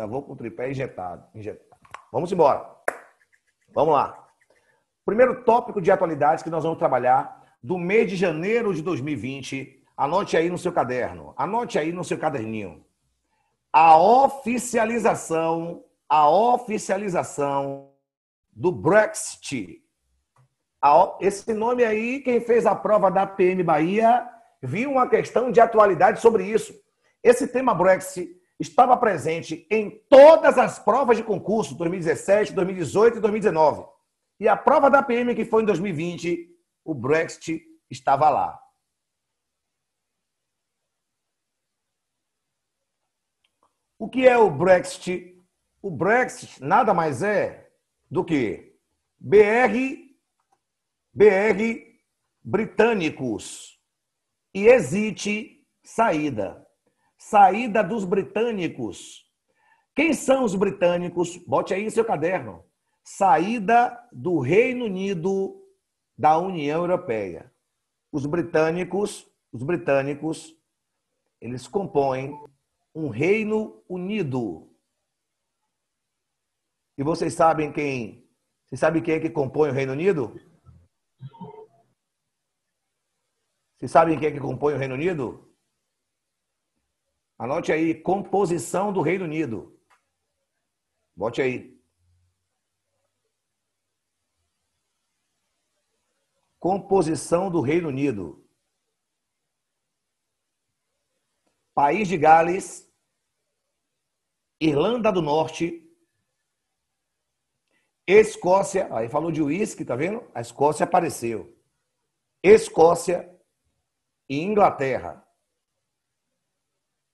[0.00, 1.26] Já vou com o tripé injetado.
[1.34, 1.78] injetado.
[2.10, 2.66] Vamos embora.
[3.74, 4.28] Vamos lá.
[5.04, 9.84] Primeiro tópico de atualidades que nós vamos trabalhar do mês de janeiro de 2020.
[9.94, 11.34] Anote aí no seu caderno.
[11.36, 12.82] Anote aí no seu caderninho.
[13.70, 17.90] A oficialização, a oficialização
[18.50, 19.84] do Brexit.
[21.20, 24.26] Esse nome aí, quem fez a prova da PM Bahia,
[24.62, 26.72] viu uma questão de atualidade sobre isso.
[27.22, 33.88] Esse tema Brexit estava presente em todas as provas de concurso 2017, 2018 e 2019.
[34.38, 36.48] E a prova da PM, que foi em 2020,
[36.84, 38.60] o Brexit estava lá.
[43.98, 45.36] O que é o Brexit?
[45.82, 47.70] O Brexit nada mais é
[48.10, 48.78] do que
[49.18, 50.14] BR,
[51.12, 51.90] BR
[52.42, 53.78] britânicos
[54.54, 56.66] e existe saída
[57.20, 59.30] saída dos britânicos.
[59.94, 61.36] Quem são os britânicos?
[61.36, 62.64] Bote aí em seu caderno.
[63.04, 65.62] Saída do Reino Unido
[66.16, 67.52] da União Europeia.
[68.10, 70.56] Os britânicos, os britânicos,
[71.40, 72.32] eles compõem
[72.94, 74.74] um Reino Unido.
[76.96, 78.28] E vocês sabem quem?
[78.68, 80.34] Vocês sabem quem é que compõe o Reino Unido?
[83.78, 85.49] Vocês sabem quem é que compõe o Reino Unido?
[87.40, 89.74] Anote aí, composição do Reino Unido.
[91.16, 91.82] Bote aí.
[96.58, 98.46] Composição do Reino Unido.
[101.72, 102.86] País de Gales,
[104.60, 105.90] Irlanda do Norte,
[108.06, 110.30] Escócia, aí falou de uísque, tá vendo?
[110.34, 111.58] A Escócia apareceu.
[112.42, 113.34] Escócia
[114.28, 115.26] e Inglaterra.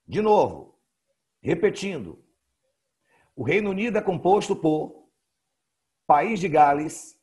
[0.07, 0.79] De novo,
[1.41, 2.23] repetindo,
[3.35, 5.09] o Reino Unido é composto por
[6.07, 7.19] País de Gales,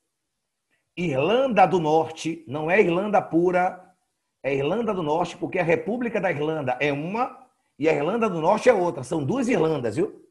[0.95, 3.97] Irlanda do Norte, não é Irlanda pura,
[4.43, 7.49] é Irlanda do Norte, porque a República da Irlanda é uma
[7.79, 9.03] e a Irlanda do Norte é outra.
[9.03, 10.31] São duas Irlandas, viu?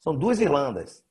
[0.00, 1.06] São duas Irlandas.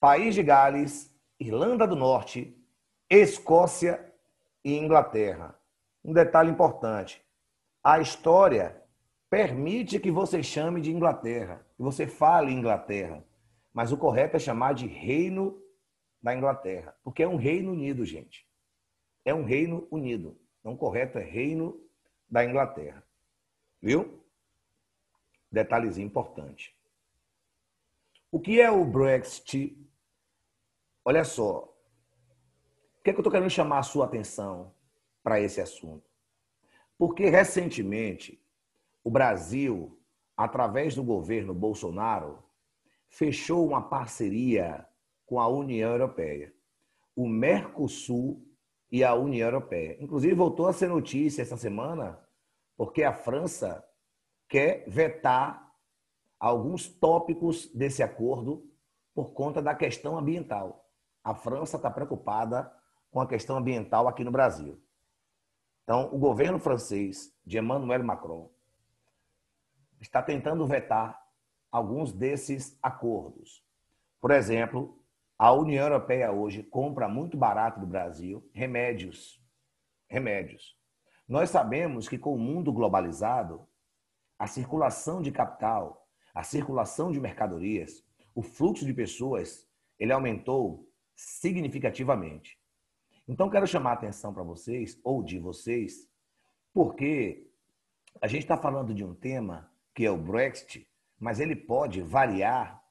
[0.00, 2.60] País de Gales, Irlanda do Norte,
[3.08, 4.11] Escócia
[4.64, 5.58] e Inglaterra.
[6.04, 7.24] Um detalhe importante:
[7.82, 8.82] a história
[9.30, 13.24] permite que você chame de Inglaterra, que você fale Inglaterra,
[13.72, 15.60] mas o correto é chamar de Reino
[16.22, 18.46] da Inglaterra, porque é um Reino Unido, gente.
[19.24, 20.38] É um Reino Unido.
[20.62, 21.80] Não correto é Reino
[22.28, 23.02] da Inglaterra.
[23.80, 24.22] Viu?
[25.50, 26.76] Detalhezinho importante.
[28.30, 29.76] O que é o Brexit?
[31.04, 31.71] Olha só,
[33.02, 34.72] que, é que eu estou querendo chamar a sua atenção
[35.22, 36.08] para esse assunto?
[36.96, 38.40] Porque recentemente
[39.02, 39.98] o Brasil,
[40.36, 42.42] através do governo Bolsonaro,
[43.08, 44.86] fechou uma parceria
[45.26, 46.54] com a União Europeia,
[47.16, 48.46] o Mercosul
[48.90, 49.96] e a União Europeia.
[50.00, 52.20] Inclusive voltou a ser notícia essa semana,
[52.76, 53.84] porque a França
[54.48, 55.72] quer vetar
[56.38, 58.70] alguns tópicos desse acordo
[59.14, 60.88] por conta da questão ambiental.
[61.24, 62.72] A França está preocupada
[63.12, 64.82] com a questão ambiental aqui no Brasil.
[65.84, 68.50] Então, o governo francês de Emmanuel Macron
[70.00, 71.22] está tentando vetar
[71.70, 73.62] alguns desses acordos.
[74.18, 74.98] Por exemplo,
[75.38, 79.40] a União Europeia hoje compra muito barato do Brasil remédios.
[80.08, 80.78] Remédios.
[81.28, 83.68] Nós sabemos que com o mundo globalizado,
[84.38, 88.02] a circulação de capital, a circulação de mercadorias,
[88.34, 89.68] o fluxo de pessoas,
[89.98, 92.61] ele aumentou significativamente.
[93.28, 96.08] Então, quero chamar a atenção para vocês, ou de vocês,
[96.72, 97.48] porque
[98.20, 100.88] a gente está falando de um tema que é o Brexit,
[101.18, 102.82] mas ele pode variar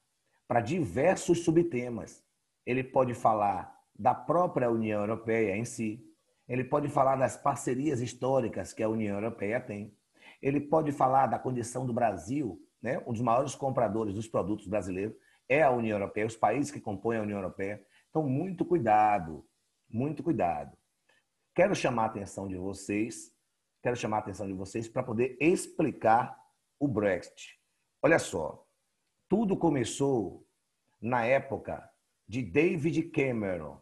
[0.48, 2.24] para diversos subtemas.
[2.64, 6.02] Ele pode falar da própria União Europeia em si,
[6.48, 9.94] ele pode falar das parcerias históricas que a União Europeia tem,
[10.40, 13.02] ele pode falar da condição do Brasil, né?
[13.06, 15.14] um dos maiores compradores dos produtos brasileiros
[15.48, 17.84] é a União Europeia, os países que compõem a União Europeia.
[18.10, 19.44] Então, muito cuidado
[19.92, 20.76] muito cuidado.
[21.54, 23.34] Quero chamar a atenção de vocês,
[23.82, 26.36] quero chamar a atenção de vocês para poder explicar
[26.80, 27.60] o Brexit.
[28.00, 28.66] Olha só,
[29.28, 30.46] tudo começou
[31.00, 31.88] na época
[32.26, 33.80] de David Cameron,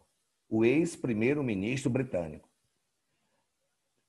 [0.49, 2.49] o ex-primeiro-ministro britânico.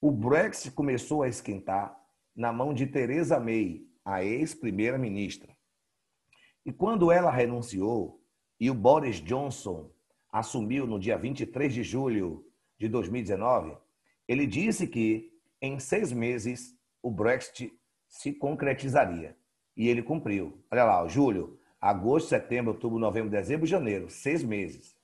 [0.00, 1.96] O Brexit começou a esquentar
[2.34, 5.56] na mão de Theresa May, a ex-primeira-ministra.
[6.66, 8.20] E quando ela renunciou
[8.58, 9.92] e o Boris Johnson
[10.32, 12.44] assumiu no dia 23 de julho
[12.78, 13.76] de 2019,
[14.26, 15.30] ele disse que
[15.60, 17.72] em seis meses o Brexit
[18.08, 19.36] se concretizaria.
[19.76, 20.64] E ele cumpriu.
[20.70, 24.96] Olha lá, julho, agosto, setembro, outubro, novembro, dezembro, janeiro, seis meses.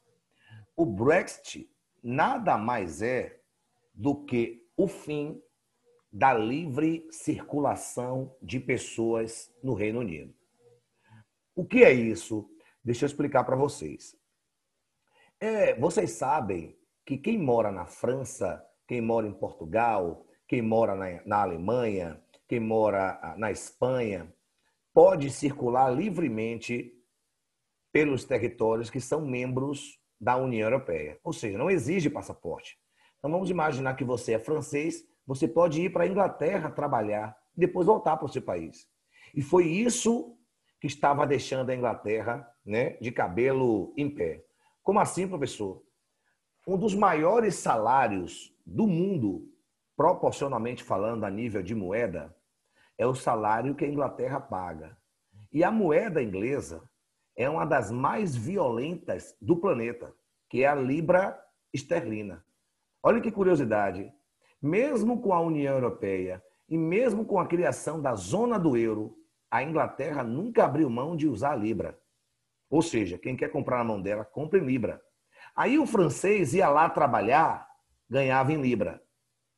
[0.77, 1.71] O Brexit
[2.03, 3.41] nada mais é
[3.95, 5.41] do que o fim
[6.11, 10.35] da livre circulação de pessoas no Reino Unido.
[11.55, 12.49] O que é isso?
[12.83, 14.18] Deixa eu explicar para vocês.
[15.41, 16.77] É, vocês sabem
[17.07, 22.59] que quem mora na França, quem mora em Portugal, quem mora na, na Alemanha, quem
[22.59, 24.35] mora ah, na Espanha,
[24.93, 26.93] pode circular livremente
[27.93, 31.21] pelos territórios que são membros da União Europeia.
[31.23, 32.77] Ou seja, não exige passaporte.
[33.19, 37.61] Então vamos imaginar que você é francês, você pode ir para a Inglaterra trabalhar e
[37.61, 38.89] depois voltar para o seu país.
[39.33, 40.37] E foi isso
[40.81, 44.48] que estava deixando a Inglaterra né, de cabelo em pé.
[44.89, 45.83] Como assim, professor?
[46.67, 49.47] Um dos maiores salários do mundo,
[49.95, 52.35] proporcionalmente falando a nível de moeda,
[52.97, 54.97] é o salário que a Inglaterra paga.
[55.53, 56.89] E a moeda inglesa
[57.37, 60.11] é uma das mais violentas do planeta,
[60.49, 61.39] que é a libra
[61.71, 62.43] esterlina.
[63.03, 64.11] Olha que curiosidade.
[64.63, 69.19] Mesmo com a União Europeia e mesmo com a criação da zona do euro,
[69.51, 72.01] a Inglaterra nunca abriu mão de usar a libra.
[72.71, 75.01] Ou seja, quem quer comprar na mão dela, compra em libra.
[75.57, 77.67] Aí o francês ia lá trabalhar,
[78.09, 79.03] ganhava em libra,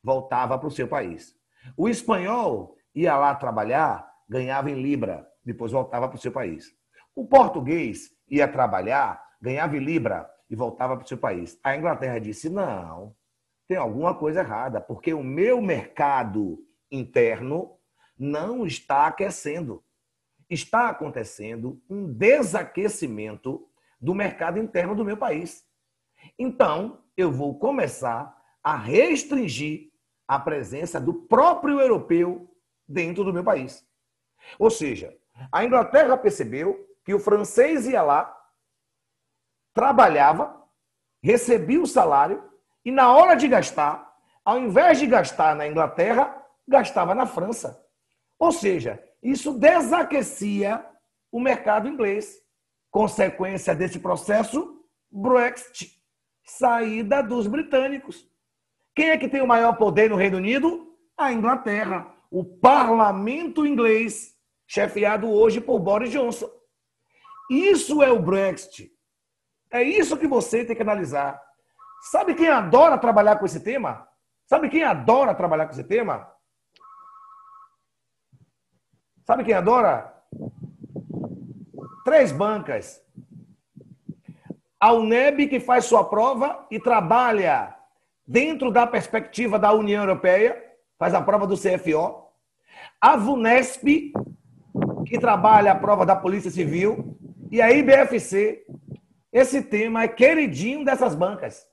[0.03, 1.35] voltava para o seu país.
[1.77, 6.73] O espanhol ia lá trabalhar, ganhava em libra, depois voltava para o seu país.
[7.15, 11.59] O português ia trabalhar, ganhava em libra e voltava para o seu país.
[11.63, 13.15] A Inglaterra disse: não,
[13.67, 16.59] tem alguma coisa errada, porque o meu mercado
[16.91, 17.77] interno
[18.17, 19.83] não está aquecendo.
[20.51, 23.65] Está acontecendo um desaquecimento
[24.01, 25.65] do mercado interno do meu país.
[26.37, 29.89] Então, eu vou começar a restringir
[30.27, 32.53] a presença do próprio europeu
[32.85, 33.87] dentro do meu país.
[34.59, 35.17] Ou seja,
[35.49, 38.37] a Inglaterra percebeu que o francês ia lá,
[39.73, 40.61] trabalhava,
[41.23, 42.43] recebia o salário
[42.83, 44.13] e na hora de gastar,
[44.43, 47.87] ao invés de gastar na Inglaterra, gastava na França.
[48.37, 50.85] Ou seja, isso desaquecia
[51.31, 52.41] o mercado inglês.
[52.89, 56.01] Consequência desse processo, Brexit,
[56.43, 58.27] saída dos britânicos.
[58.93, 60.95] Quem é que tem o maior poder no Reino Unido?
[61.17, 64.33] A Inglaterra o parlamento inglês,
[64.65, 66.49] chefiado hoje por Boris Johnson.
[67.49, 68.89] Isso é o Brexit.
[69.69, 71.39] É isso que você tem que analisar.
[72.09, 74.07] Sabe quem adora trabalhar com esse tema?
[74.45, 76.30] Sabe quem adora trabalhar com esse tema?
[79.31, 80.13] Sabe quem adora?
[82.03, 83.01] Três bancas.
[84.77, 87.73] A UNEB, que faz sua prova e trabalha
[88.27, 90.61] dentro da perspectiva da União Europeia,
[90.99, 92.27] faz a prova do CFO.
[92.99, 94.11] A VUNESP,
[95.05, 97.17] que trabalha a prova da Polícia Civil.
[97.49, 98.65] E a IBFC.
[99.31, 101.65] Esse tema é queridinho dessas bancas.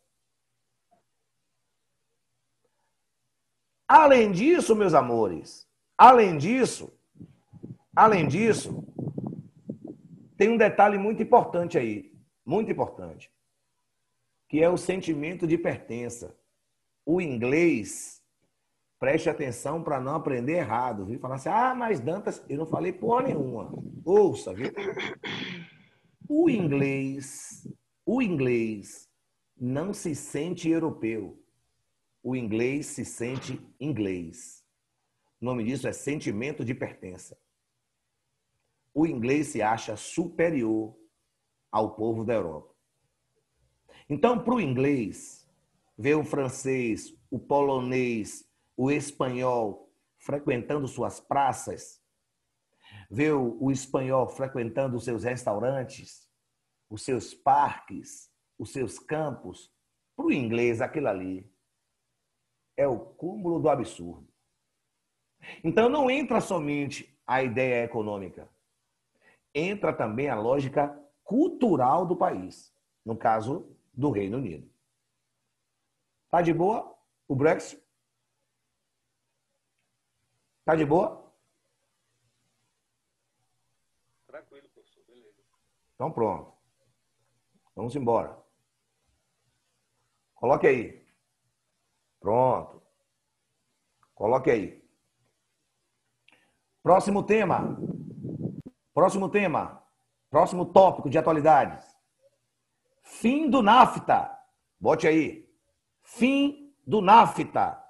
[3.89, 5.69] Além disso, meus amores,
[5.99, 6.97] além disso,
[8.05, 8.85] além disso,
[10.37, 12.13] tem um detalhe muito importante aí,
[12.45, 13.31] muito importante,
[14.49, 16.37] que é o sentimento de pertença.
[17.05, 18.19] O inglês
[18.99, 21.21] Preste atenção para não aprender errado, viu?
[21.21, 23.73] Falar assim, ah, mas Dantas, eu não falei porra nenhuma.
[24.05, 24.73] Ouça, viu?
[26.29, 27.67] O inglês,
[28.05, 29.09] o inglês
[29.57, 31.41] não se sente europeu.
[32.23, 34.65] O inglês se sente inglês.
[35.41, 37.39] O nome disso é sentimento de pertença.
[38.99, 40.93] O inglês se acha superior
[41.71, 42.75] ao povo da Europa.
[44.11, 45.49] Então, para o inglês,
[45.97, 48.45] ver o francês, o polonês,
[48.77, 49.89] o espanhol
[50.19, 52.03] frequentando suas praças,
[53.09, 56.29] ver o espanhol frequentando seus restaurantes,
[56.91, 58.29] os seus parques,
[58.59, 59.73] os seus campos.
[60.17, 61.49] Para o inglês, aquilo ali
[62.77, 64.29] é o cúmulo do absurdo.
[65.63, 68.51] Então, não entra somente a ideia econômica,
[69.59, 72.75] entra também a lógica cultural do país,
[73.05, 74.71] no caso do Reino Unido.
[76.31, 76.97] Tá de boa
[77.27, 77.83] o Brexit?
[80.65, 81.35] Tá de boa?
[84.27, 85.03] Tranquilo, professor.
[85.07, 85.43] Beleza.
[85.95, 86.53] Então pronto.
[87.75, 88.39] Vamos embora.
[90.35, 91.07] Coloque aí.
[92.21, 92.83] Pronto.
[94.15, 94.89] Coloque aí.
[96.83, 97.79] Próximo tema.
[98.99, 99.81] Próximo tema.
[100.29, 101.87] Próximo tópico de atualidades.
[103.05, 104.29] Fim do NAFTA.
[104.81, 105.49] Bote aí.
[106.03, 107.81] Fim do NAFTA.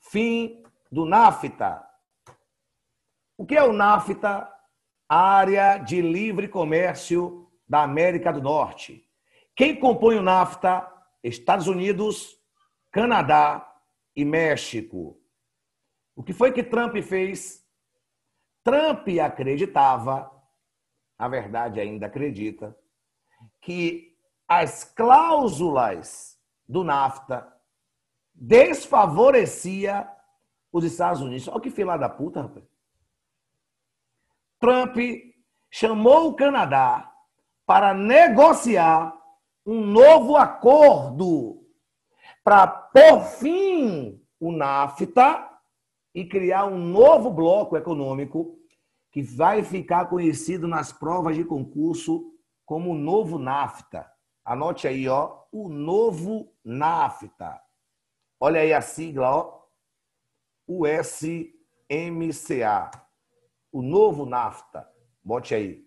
[0.00, 1.86] Fim do NAFTA.
[3.36, 4.50] O que é o NAFTA?
[5.06, 9.06] Área de Livre Comércio da América do Norte.
[9.54, 10.90] Quem compõe o NAFTA?
[11.22, 12.38] Estados Unidos,
[12.90, 13.70] Canadá
[14.16, 15.20] e México.
[16.16, 17.61] O que foi que Trump fez?
[18.64, 20.30] Trump acreditava,
[21.18, 22.76] a verdade ainda acredita,
[23.60, 24.16] que
[24.46, 26.38] as cláusulas
[26.68, 27.52] do NAFTA
[28.34, 30.08] desfavorecia
[30.72, 31.48] os Estados Unidos.
[31.48, 32.64] Olha que fila da puta, rapaz.
[34.58, 34.96] Trump
[35.70, 37.12] chamou o Canadá
[37.66, 39.12] para negociar
[39.66, 41.66] um novo acordo
[42.44, 45.51] para por fim o NAFTA
[46.14, 48.58] e criar um novo bloco econômico
[49.10, 52.32] que vai ficar conhecido nas provas de concurso
[52.64, 54.10] como o novo NAFTA.
[54.44, 57.60] Anote aí, ó, o novo NAFTA.
[58.40, 59.62] Olha aí a sigla, ó,
[60.66, 61.50] USMCA.
[63.70, 64.88] O novo NAFTA.
[65.22, 65.86] Bote aí.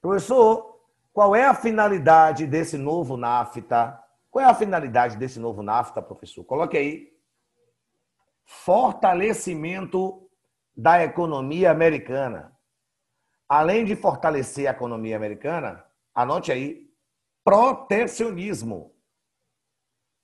[0.00, 0.80] Professor,
[1.12, 4.01] qual é a finalidade desse novo NAFTA?
[4.32, 6.42] Qual é a finalidade desse novo NAFTA, professor?
[6.42, 7.12] Coloque aí.
[8.46, 10.26] Fortalecimento
[10.74, 12.56] da economia americana.
[13.46, 15.84] Além de fortalecer a economia americana,
[16.14, 16.90] anote aí,
[17.44, 18.96] protecionismo.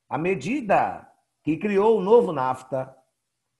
[0.09, 1.07] A medida
[1.43, 2.97] que criou o novo NAFTA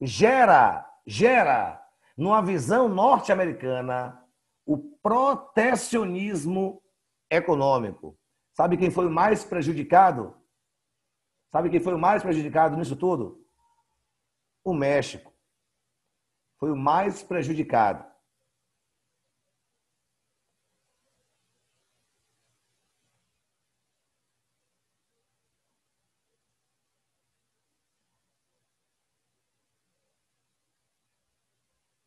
[0.01, 1.87] gera, gera,
[2.17, 4.25] numa visão norte-americana,
[4.65, 6.83] o protecionismo
[7.31, 8.18] econômico.
[8.59, 10.37] Sabe quem foi o mais prejudicado?
[11.53, 13.47] Sabe quem foi o mais prejudicado nisso tudo?
[14.65, 15.33] O México.
[16.59, 18.05] Foi o mais prejudicado.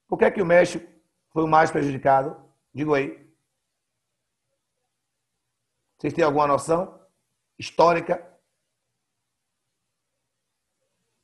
[0.05, 0.85] Por que, é que o México
[1.31, 2.35] foi o mais prejudicado?
[2.73, 3.20] Digo aí.
[6.01, 6.99] Vocês têm alguma noção
[7.59, 8.27] histórica?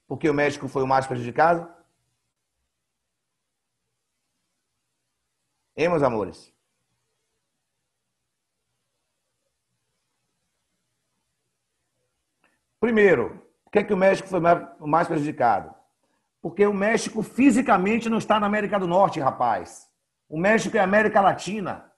[0.05, 1.67] Porque o México foi o mais prejudicado?
[5.75, 6.53] Hein, meus amores?
[12.79, 14.39] Primeiro, por que, é que o México foi
[14.79, 15.73] o mais prejudicado?
[16.39, 19.91] Porque o México fisicamente não está na América do Norte, rapaz.
[20.29, 21.91] O México é América Latina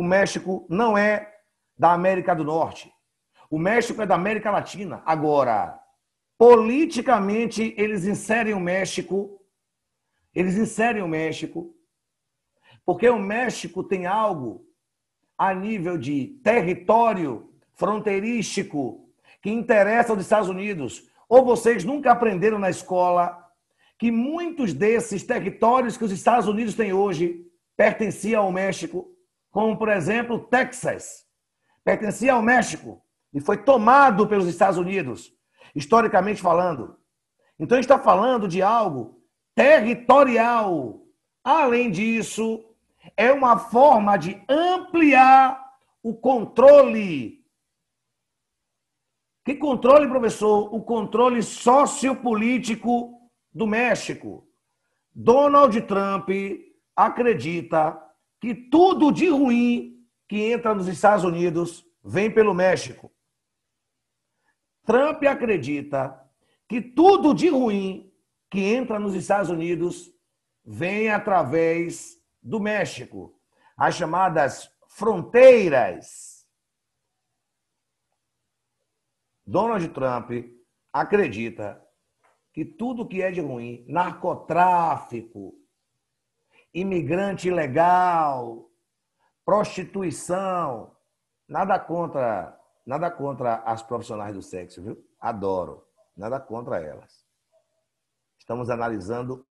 [0.00, 1.30] o México não é
[1.78, 2.90] da América do Norte.
[3.50, 5.02] O México é da América Latina.
[5.04, 5.78] Agora,
[6.38, 9.38] politicamente, eles inserem o México,
[10.34, 11.76] eles inserem o México,
[12.82, 14.64] porque o México tem algo
[15.36, 19.06] a nível de território fronteirístico
[19.42, 21.10] que interessa aos Estados Unidos.
[21.28, 23.38] Ou vocês nunca aprenderam na escola
[23.98, 29.19] que muitos desses territórios que os Estados Unidos têm hoje pertenciam ao México?
[29.50, 31.26] Como por exemplo Texas,
[31.84, 33.02] pertencia ao México
[33.32, 35.32] e foi tomado pelos Estados Unidos,
[35.74, 36.98] historicamente falando.
[37.58, 39.22] Então está falando de algo
[39.54, 41.02] territorial.
[41.44, 42.64] Além disso,
[43.16, 45.60] é uma forma de ampliar
[46.02, 47.44] o controle.
[49.44, 50.74] Que controle, professor?
[50.74, 53.20] O controle sociopolítico
[53.52, 54.46] do México.
[55.14, 56.28] Donald Trump
[56.94, 58.00] acredita
[58.40, 63.12] que tudo de ruim que entra nos Estados Unidos vem pelo México.
[64.84, 66.18] Trump acredita
[66.66, 68.12] que tudo de ruim
[68.50, 70.12] que entra nos Estados Unidos
[70.64, 73.38] vem através do México,
[73.76, 76.46] as chamadas fronteiras.
[79.44, 80.30] Donald Trump
[80.92, 81.84] acredita
[82.52, 85.59] que tudo que é de ruim, narcotráfico,
[86.72, 88.70] imigrante ilegal,
[89.44, 90.96] prostituição.
[91.48, 95.04] Nada contra, nada contra as profissionais do sexo, viu?
[95.18, 95.86] Adoro.
[96.16, 97.26] Nada contra elas.
[98.38, 99.46] Estamos analisando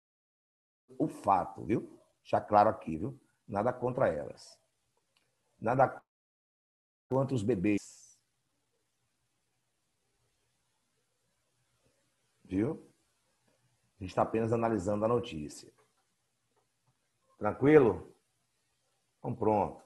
[0.98, 2.00] o fato, viu?
[2.24, 3.20] Já claro aqui, viu?
[3.48, 4.58] Nada contra elas.
[5.60, 6.02] Nada
[7.10, 7.80] contra os bebês.
[12.44, 12.86] Viu?
[14.00, 15.72] A gente está apenas analisando a notícia.
[17.40, 18.14] Tranquilo?
[19.18, 19.82] Então pronto.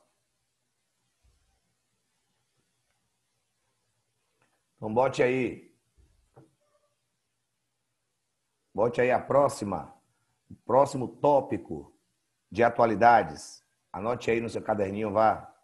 [4.75, 5.71] Então bote aí.
[8.73, 9.95] Bote aí a próxima,
[10.49, 11.95] o próximo tópico
[12.51, 13.63] de atualidades.
[13.91, 15.55] Anote aí no seu caderninho, vá.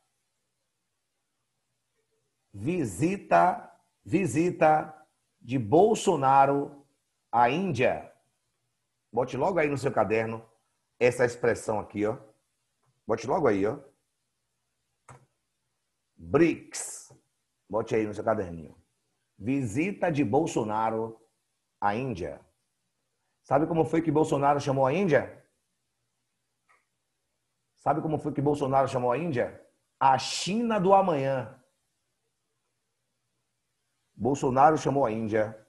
[2.54, 4.96] Visita, visita
[5.42, 6.86] de Bolsonaro
[7.32, 8.14] à Índia.
[9.12, 10.49] Bote logo aí no seu caderno
[11.00, 12.18] essa expressão aqui, ó.
[13.08, 13.80] Bote logo aí, ó.
[16.16, 17.14] BRICS.
[17.70, 18.76] Bote aí no seu caderninho.
[19.38, 21.20] Visita de Bolsonaro
[21.80, 22.46] à Índia.
[23.44, 25.40] Sabe como foi que Bolsonaro chamou a Índia?
[27.78, 29.66] Sabe como foi que Bolsonaro chamou a Índia?
[30.00, 31.58] A China do amanhã.
[34.14, 35.66] Bolsonaro chamou a Índia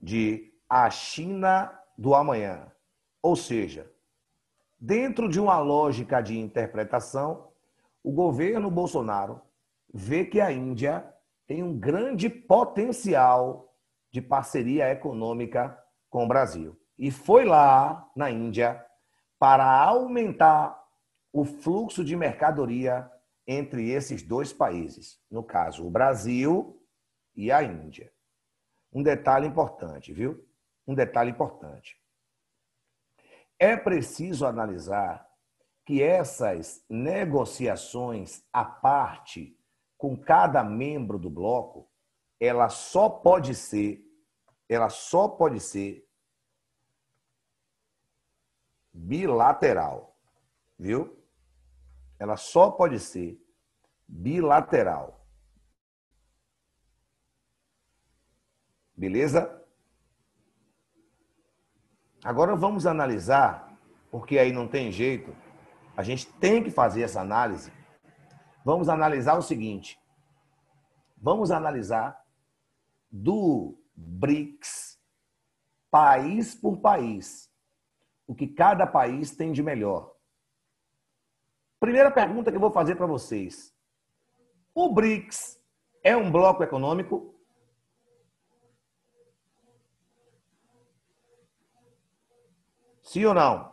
[0.00, 2.72] de a China do amanhã.
[3.22, 3.90] Ou seja,
[4.78, 7.48] dentro de uma lógica de interpretação,
[8.02, 9.40] o governo Bolsonaro
[9.92, 11.04] vê que a Índia
[11.46, 13.74] tem um grande potencial
[14.10, 16.78] de parceria econômica com o Brasil.
[16.98, 18.84] E foi lá, na Índia,
[19.38, 20.78] para aumentar
[21.32, 23.10] o fluxo de mercadoria
[23.46, 26.82] entre esses dois países, no caso, o Brasil
[27.34, 28.12] e a Índia.
[28.92, 30.44] Um detalhe importante, viu?
[30.86, 31.96] Um detalhe importante.
[33.58, 35.28] É preciso analisar
[35.84, 39.58] que essas negociações à parte
[39.96, 41.90] com cada membro do bloco,
[42.38, 44.00] ela só pode ser,
[44.68, 46.08] ela só pode ser
[48.92, 50.16] bilateral,
[50.78, 51.18] viu?
[52.18, 53.40] Ela só pode ser
[54.06, 55.26] bilateral.
[58.94, 59.57] Beleza?
[62.24, 63.78] Agora vamos analisar,
[64.10, 65.34] porque aí não tem jeito,
[65.96, 67.72] a gente tem que fazer essa análise.
[68.64, 69.98] Vamos analisar o seguinte:
[71.16, 72.20] vamos analisar
[73.10, 74.98] do BRICS,
[75.90, 77.50] país por país,
[78.26, 80.12] o que cada país tem de melhor.
[81.78, 83.72] Primeira pergunta que eu vou fazer para vocês:
[84.74, 85.60] o BRICS
[86.02, 87.37] é um bloco econômico?
[93.08, 93.72] Sim ou não?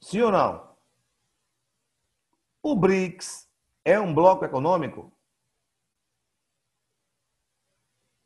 [0.00, 0.76] Sim ou não?
[2.62, 3.50] O BRICS
[3.84, 5.12] é um bloco econômico?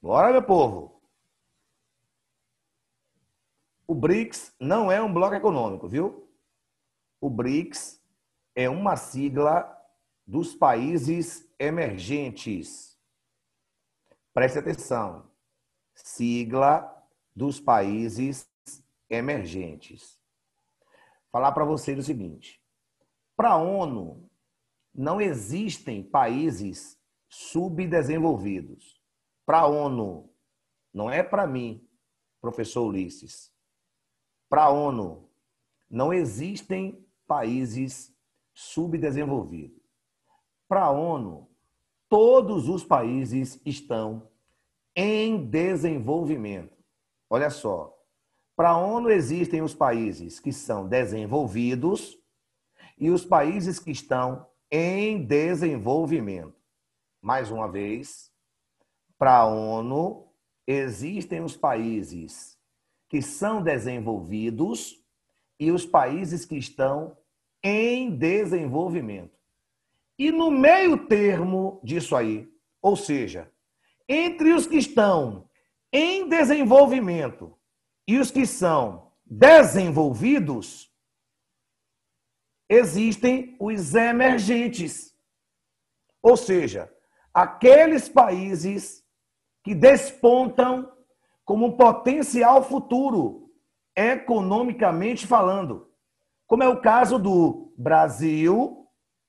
[0.02, 1.00] Bora, meu povo.
[3.86, 6.30] O BRICS não é um bloco econômico, viu?
[7.22, 8.04] O BRICS
[8.54, 9.73] é uma sigla
[10.26, 12.98] dos países emergentes.
[14.32, 15.30] Preste atenção.
[15.94, 16.90] Sigla
[17.34, 18.48] dos países
[19.08, 20.18] emergentes.
[21.30, 22.62] Falar para vocês o seguinte:
[23.36, 24.28] para a ONU
[24.94, 29.02] não existem países subdesenvolvidos.
[29.44, 30.32] Para a ONU,
[30.92, 31.86] não é para mim,
[32.40, 33.52] professor Ulisses.
[34.48, 35.28] Para a ONU,
[35.90, 38.14] não existem países
[38.54, 39.83] subdesenvolvidos.
[40.74, 41.48] Para a ONU,
[42.08, 44.28] todos os países estão
[44.96, 46.76] em desenvolvimento.
[47.30, 47.96] Olha só,
[48.56, 52.18] para a ONU existem os países que são desenvolvidos
[52.98, 56.60] e os países que estão em desenvolvimento.
[57.22, 58.32] Mais uma vez,
[59.16, 60.26] para a ONU
[60.66, 62.58] existem os países
[63.08, 65.00] que são desenvolvidos
[65.56, 67.16] e os países que estão
[67.62, 69.43] em desenvolvimento.
[70.18, 72.48] E no meio termo disso aí,
[72.80, 73.50] ou seja,
[74.08, 75.48] entre os que estão
[75.92, 77.56] em desenvolvimento
[78.06, 80.92] e os que são desenvolvidos,
[82.68, 85.14] existem os emergentes.
[86.22, 86.92] Ou seja,
[87.32, 89.04] aqueles países
[89.62, 90.92] que despontam
[91.44, 93.50] como um potencial futuro,
[93.96, 95.90] economicamente falando.
[96.46, 98.83] Como é o caso do Brasil,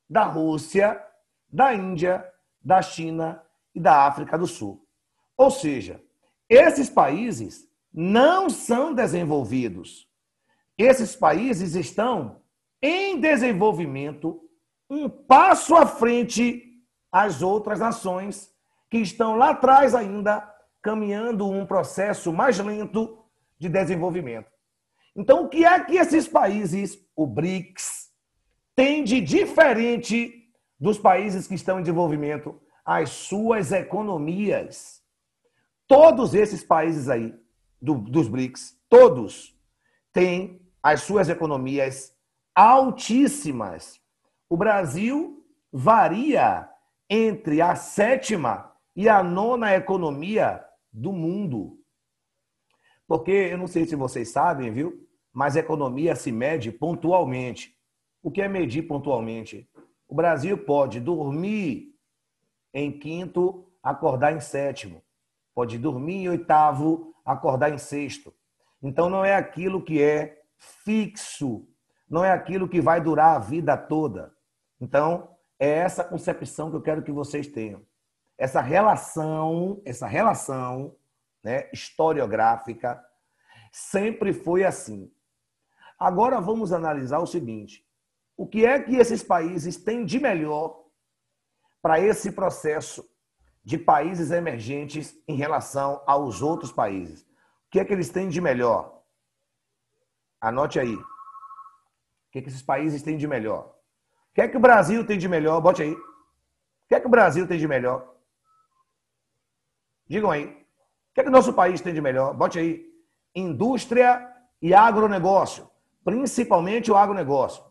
[0.10, 1.02] da Rússia,
[1.50, 2.26] da Índia,
[2.62, 3.42] da China
[3.74, 4.86] e da África do Sul.
[5.38, 6.02] Ou seja,
[6.50, 10.08] esses países não são desenvolvidos.
[10.78, 12.42] Esses países estão
[12.82, 14.42] em desenvolvimento,
[14.90, 16.62] um passo à frente
[17.12, 18.54] às outras nações
[18.90, 23.18] que estão lá atrás ainda caminhando um processo mais lento
[23.58, 24.52] de desenvolvimento.
[25.16, 27.95] Então, o que é que esses países, o BRICS,
[28.76, 32.60] têm de diferente dos países que estão em desenvolvimento?
[32.84, 35.02] As suas economias.
[35.88, 37.34] Todos esses países aí,
[37.82, 39.56] do, dos BRICS, todos
[40.12, 42.16] têm as suas economias
[42.54, 44.00] altíssimas.
[44.50, 46.70] O Brasil varia
[47.10, 51.80] entre a sétima e a nona economia do mundo.
[53.08, 55.08] Porque eu não sei se vocês sabem, viu?
[55.34, 57.75] Mas a economia se mede pontualmente.
[58.26, 59.70] O que é medir pontualmente?
[60.08, 61.96] O Brasil pode dormir
[62.74, 65.04] em quinto, acordar em sétimo.
[65.54, 68.34] Pode dormir em oitavo, acordar em sexto.
[68.82, 71.68] Então não é aquilo que é fixo,
[72.10, 74.34] não é aquilo que vai durar a vida toda.
[74.82, 77.86] Então, é essa concepção que eu quero que vocês tenham.
[78.40, 80.96] Essa relação, essa relação
[81.44, 83.00] né, historiográfica
[83.72, 85.12] sempre foi assim.
[86.00, 87.85] Agora vamos analisar o seguinte:
[88.38, 90.84] o que é que esses países têm de melhor
[91.82, 93.08] para esse processo
[93.64, 97.22] de países emergentes em relação aos outros países?
[97.22, 99.02] O que é que eles têm de melhor?
[100.40, 100.96] Anote aí.
[100.96, 101.06] O
[102.32, 103.74] que, é que esses países têm de melhor?
[104.32, 105.62] O que é que o Brasil tem de melhor?
[105.62, 105.94] Bote aí.
[105.94, 108.16] O que é que o Brasil tem de melhor?
[110.08, 110.46] Digam aí.
[110.46, 112.34] O que é que o nosso país tem de melhor?
[112.34, 112.86] Bote aí.
[113.34, 114.30] Indústria
[114.62, 115.70] e agronegócio.
[116.04, 117.64] Principalmente o agronegócio.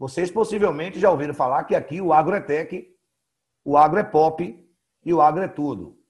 [0.00, 2.98] Vocês possivelmente já ouviram falar que aqui o agro é tech,
[3.62, 4.66] o agro é pop
[5.04, 6.02] e o agro é tudo.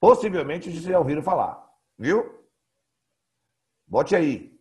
[0.00, 1.72] Possivelmente vocês já ouviram falar.
[1.96, 2.44] Viu?
[3.86, 4.60] Bote aí.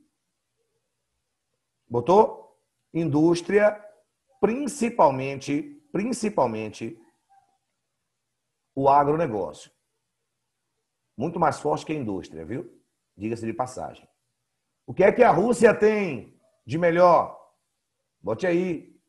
[1.89, 2.55] Botou?
[2.93, 3.83] Indústria,
[4.39, 7.01] principalmente, principalmente
[8.75, 9.71] o agronegócio.
[11.17, 12.79] Muito mais forte que a indústria, viu?
[13.17, 14.07] Diga-se de passagem.
[14.85, 17.43] O que é que a Rússia tem de melhor?
[18.25, 18.99] Bote aí.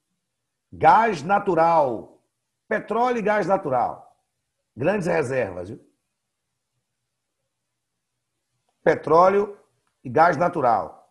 [0.70, 2.22] Gás natural.
[2.68, 4.14] Petróleo e gás natural.
[4.76, 5.80] Grandes reservas, viu?
[8.84, 9.58] Petróleo
[10.04, 11.10] e gás natural.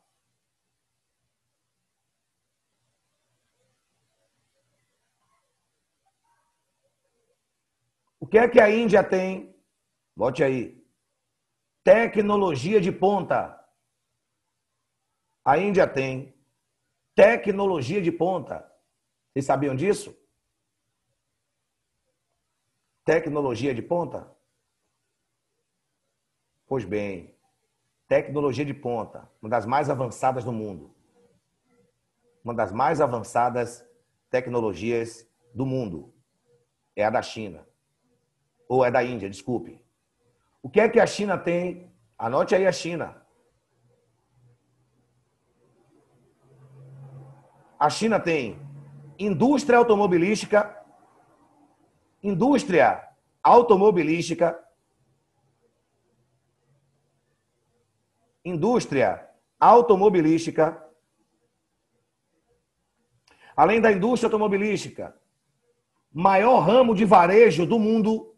[8.19, 9.59] O que é que a Índia tem?
[10.15, 10.79] Bote aí.
[11.83, 13.59] Tecnologia de ponta.
[15.43, 16.34] A Índia tem
[17.15, 18.69] tecnologia de ponta.
[19.31, 20.15] Vocês sabiam disso?
[23.05, 24.29] Tecnologia de ponta?
[26.67, 27.35] Pois bem,
[28.07, 30.93] tecnologia de ponta, uma das mais avançadas do mundo.
[32.43, 33.87] Uma das mais avançadas
[34.29, 36.13] tecnologias do mundo
[36.95, 37.67] é a da China.
[38.67, 39.83] Ou é da Índia, desculpe.
[40.61, 41.93] O que é que a China tem?
[42.17, 43.24] Anote aí a China.
[47.85, 48.59] A China tem
[49.19, 50.59] indústria automobilística,
[52.23, 53.07] indústria
[53.43, 54.59] automobilística,
[58.43, 60.83] indústria automobilística,
[63.55, 65.15] além da indústria automobilística,
[66.11, 68.35] maior ramo de varejo do mundo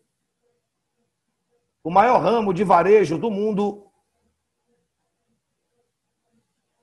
[1.82, 3.90] o maior ramo de varejo do mundo.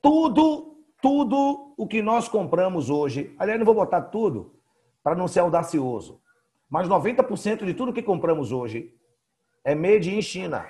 [0.01, 0.74] Tudo,
[1.05, 4.59] tudo o que nós compramos hoje, aliás, não vou botar tudo
[5.03, 6.19] para não ser audacioso,
[6.67, 8.91] mas 90% de tudo que compramos hoje
[9.63, 10.65] é made in China.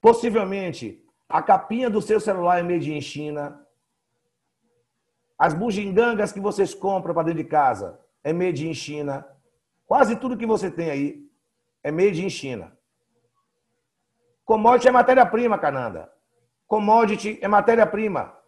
[0.00, 3.64] Possivelmente, a capinha do seu celular é made in China.
[5.38, 9.24] As bugigangas que vocês compram para dentro de casa é made in China.
[9.86, 11.30] Quase tudo que você tem aí
[11.84, 12.76] é made in China.
[14.44, 16.12] Commodity é matéria-prima, Cananda.
[16.66, 18.39] Commodity é matéria-prima.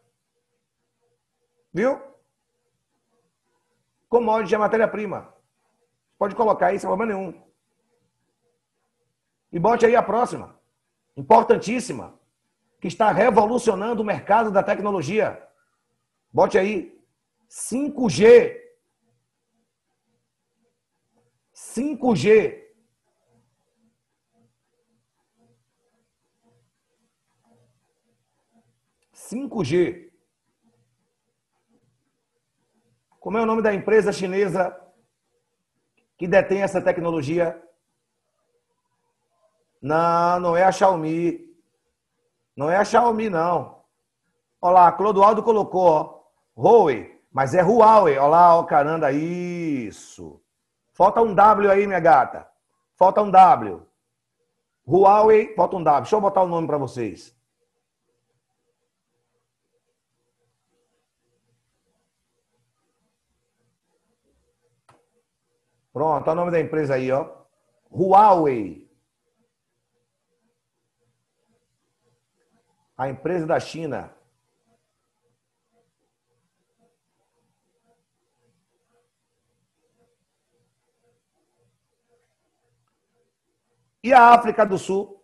[1.72, 2.00] Viu?
[4.08, 5.34] Commodity é matéria-prima.
[6.18, 7.42] Pode colocar aí sem problema nenhum.
[9.50, 10.58] E bote aí a próxima.
[11.16, 12.18] Importantíssima.
[12.80, 15.48] Que está revolucionando o mercado da tecnologia.
[16.32, 17.00] Bote aí.
[17.48, 18.60] 5G.
[21.54, 22.62] 5G
[29.32, 30.11] 5G.
[33.22, 34.76] Como é o nome da empresa chinesa
[36.18, 37.56] que detém essa tecnologia?
[39.80, 41.48] Não, não é a Xiaomi.
[42.56, 43.84] Não é a Xiaomi, não.
[44.60, 46.20] Olha lá, Clodoaldo colocou, ó,
[46.60, 48.18] Huawei, mas é Huawei.
[48.18, 50.42] Olha lá, ó, caramba, isso.
[50.92, 52.48] Falta um W aí, minha gata.
[52.96, 53.86] Falta um W.
[54.84, 56.02] Huawei, falta um W.
[56.02, 57.32] Deixa eu botar o nome para vocês.
[65.92, 67.44] Pronto, olha o nome da empresa aí, ó.
[67.90, 68.90] Huawei.
[72.96, 74.14] A empresa da China.
[84.02, 85.22] E a África do Sul?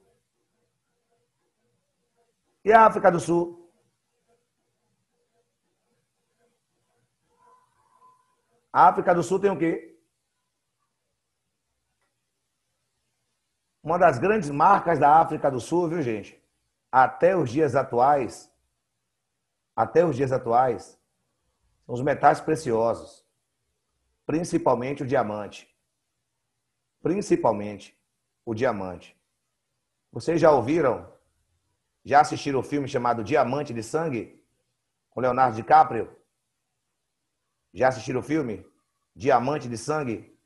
[2.65, 3.73] E a África do Sul?
[8.73, 9.98] A África do Sul tem o quê?
[13.89, 16.39] Uma das grandes marcas da África do Sul, viu, gente?
[16.93, 18.53] Até os dias atuais,
[19.75, 21.01] até os dias atuais,
[21.87, 23.27] são os metais preciosos,
[24.27, 25.75] principalmente o diamante.
[27.01, 27.99] Principalmente
[28.45, 29.19] o diamante.
[30.13, 31.11] Vocês já ouviram?
[32.05, 34.45] Já assistiram o filme chamado Diamante de Sangue?
[35.09, 36.15] Com Leonardo DiCaprio?
[37.73, 38.71] Já assistiram o filme?
[39.17, 40.39] Diamante de Sangue?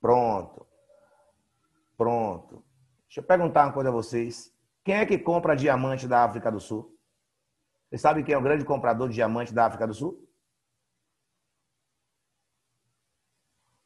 [0.00, 0.67] Pronto.
[1.98, 2.64] Pronto.
[3.06, 4.54] Deixa eu perguntar uma coisa a vocês.
[4.84, 6.96] Quem é que compra diamante da África do Sul?
[7.90, 10.26] Vocês sabem quem é o grande comprador de diamante da África do Sul?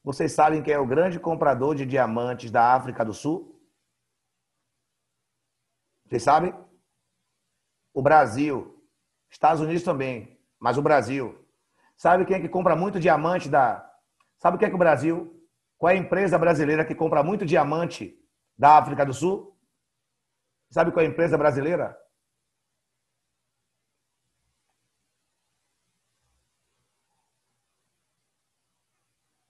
[0.04, 3.58] Vocês sabem quem é o grande comprador de diamantes da África do Sul?
[6.04, 6.52] Vocês sabem?
[7.94, 8.84] O Brasil.
[9.30, 11.48] Estados Unidos também, mas o Brasil.
[11.96, 13.88] Sabe quem é que compra muito diamante da.
[14.36, 15.41] Sabe o que é que o Brasil?
[15.82, 18.16] Qual é a empresa brasileira que compra muito diamante
[18.56, 19.58] da África do Sul?
[20.70, 21.98] Sabe qual é a empresa brasileira?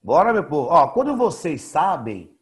[0.01, 0.71] Bora, meu povo.
[0.71, 2.35] Ó, quando vocês sabem,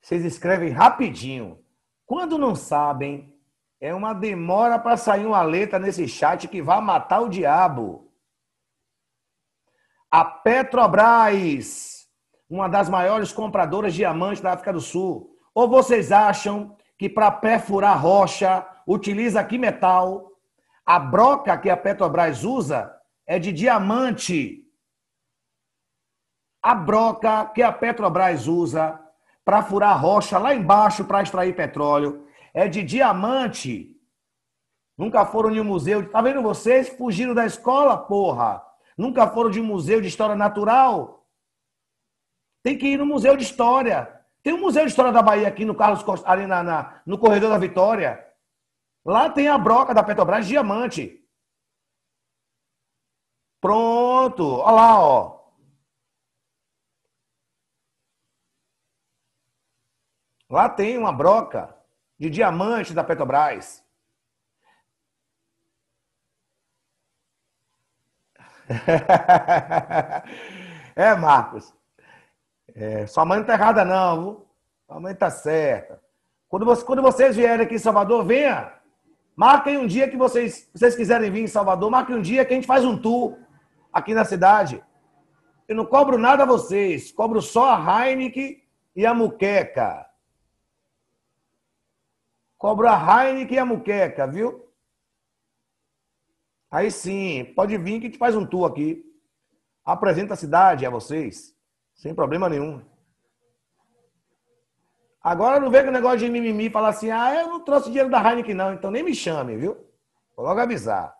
[0.00, 1.62] vocês escrevem rapidinho.
[2.06, 3.38] Quando não sabem,
[3.78, 8.10] é uma demora para sair uma letra nesse chat que vai matar o diabo.
[10.10, 12.03] A Petrobras,
[12.48, 15.36] uma das maiores compradoras de diamantes da África do Sul.
[15.54, 20.30] Ou vocês acham que para perfurar rocha utiliza que metal?
[20.84, 22.94] A broca que a Petrobras usa
[23.26, 24.62] é de diamante.
[26.62, 29.00] A broca que a Petrobras usa
[29.44, 33.90] para furar rocha lá embaixo para extrair petróleo é de diamante.
[34.96, 36.08] Nunca foram em um museu.
[36.08, 36.88] Tá vendo vocês?
[36.88, 38.62] Fugiram da escola, porra.
[38.96, 41.23] Nunca foram de um museu de história natural.
[42.64, 44.24] Tem que ir no museu de história.
[44.42, 47.18] Tem um museu de história da Bahia aqui no Carlos Costa, ali na, na, no
[47.18, 48.26] corredor da Vitória.
[49.04, 51.22] Lá tem a broca da Petrobras diamante.
[53.60, 54.60] Pronto.
[54.60, 55.44] Olha lá, ó.
[60.48, 61.76] Lá tem uma broca
[62.18, 63.84] de diamante da Petrobras.
[70.96, 71.83] é, Marcos.
[72.74, 74.22] É, sua mãe não tá errada, não.
[74.22, 74.46] Viu?
[74.86, 76.02] Sua mãe tá certa.
[76.48, 78.72] Quando, você, quando vocês vierem aqui em Salvador, venha.
[79.36, 81.90] Marquem um dia que vocês, vocês quiserem vir em Salvador.
[81.90, 83.38] Marquem um dia que a gente faz um tour
[83.92, 84.82] aqui na cidade.
[85.66, 87.10] Eu não cobro nada a vocês.
[87.10, 88.62] Cobro só a Heineken
[88.94, 90.06] e a muqueca.
[92.58, 94.64] Cobro a Heineken e a muqueca, viu?
[96.70, 99.04] Aí sim, pode vir que a gente faz um tour aqui.
[99.84, 101.53] Apresenta a cidade a vocês,
[101.94, 102.84] sem problema nenhum.
[105.22, 108.10] Agora não vem com o negócio de mimimi falar assim, ah, eu não trouxe dinheiro
[108.10, 109.74] da Heineken não, então nem me chame, viu?
[110.36, 111.16] Vou logo avisar.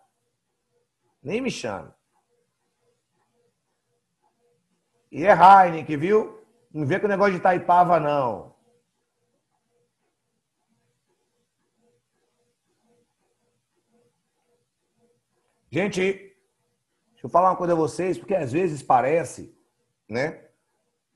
[1.22, 1.90] Nem me chame.
[5.10, 6.44] E é Heineken, viu?
[6.70, 8.54] Não vem com o negócio de Taipava, não.
[15.70, 19.56] Gente, deixa eu falar uma coisa a vocês, porque às vezes parece,
[20.08, 20.43] né?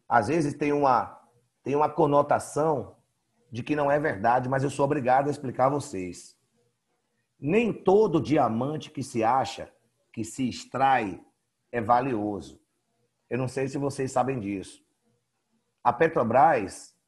[0.09, 1.21] Às vezes tem uma,
[1.63, 2.97] tem uma conotação
[3.51, 6.37] de que não é verdade, mas eu sou obrigado a explicar a vocês.
[7.39, 9.73] Nem todo diamante que se acha,
[10.13, 11.23] que se extrai,
[11.71, 12.61] é valioso.
[13.29, 14.83] Eu não sei se vocês sabem disso.
[15.85, 16.99] A Petrobras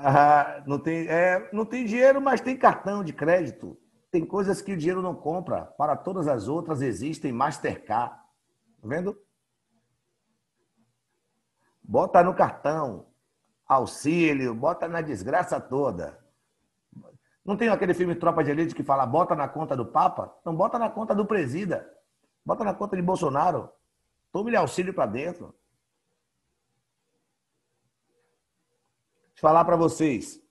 [0.00, 3.76] Ah, não, tem, é, não tem dinheiro, mas tem cartão de crédito.
[4.12, 5.64] Tem coisas que o dinheiro não compra.
[5.64, 8.17] Para todas as outras existem Mastercard.
[8.80, 9.20] Tá vendo?
[11.82, 13.06] Bota no cartão.
[13.66, 16.18] Auxílio, bota na desgraça toda.
[17.44, 20.34] Não tem aquele filme Tropa de Elite que fala bota na conta do Papa?
[20.40, 21.88] Então bota na conta do presida.
[22.44, 23.70] Bota na conta de Bolsonaro.
[24.32, 25.54] Tome-lhe auxílio para dentro.
[29.40, 30.42] falar para vocês.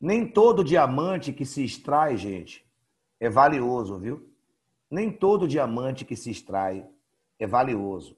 [0.00, 2.66] Nem todo diamante que se extrai, gente,
[3.20, 4.34] é valioso, viu?
[4.90, 6.88] Nem todo diamante que se extrai
[7.38, 8.16] é valioso.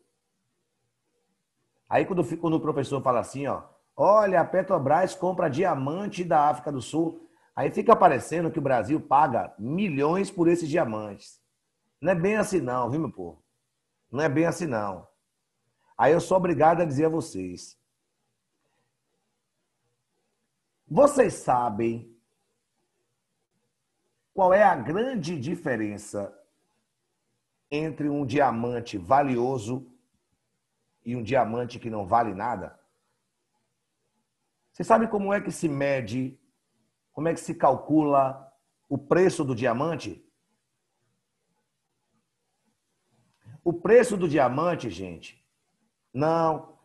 [1.89, 3.63] Aí quando, quando o professor fala assim, ó,
[3.97, 9.01] olha, a Petrobras compra diamante da África do Sul, aí fica parecendo que o Brasil
[9.01, 11.41] paga milhões por esses diamantes.
[12.01, 13.43] Não é bem assim não, viu, meu povo?
[14.11, 15.07] Não é bem assim não.
[15.97, 17.79] Aí eu sou obrigado a dizer a vocês,
[20.87, 22.15] vocês sabem
[24.33, 26.33] qual é a grande diferença
[27.71, 29.91] entre um diamante valioso
[31.05, 32.79] e um diamante que não vale nada?
[34.73, 36.39] Você sabe como é que se mede,
[37.13, 38.53] como é que se calcula
[38.89, 40.23] o preço do diamante?
[43.65, 45.45] O preço do diamante, gente,
[46.17, 46.79] não.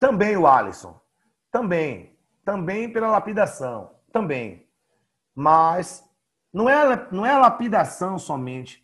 [0.00, 1.00] Também o Alisson.
[1.48, 2.18] Também.
[2.44, 3.94] Também pela lapidação.
[4.10, 4.68] Também.
[5.32, 6.04] Mas
[6.52, 8.81] não é, não é a lapidação somente.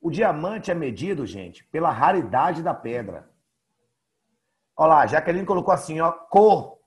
[0.00, 3.28] O diamante é medido, gente, pela raridade da pedra.
[4.76, 6.78] Olha lá, Jaqueline colocou assim, ó, cor.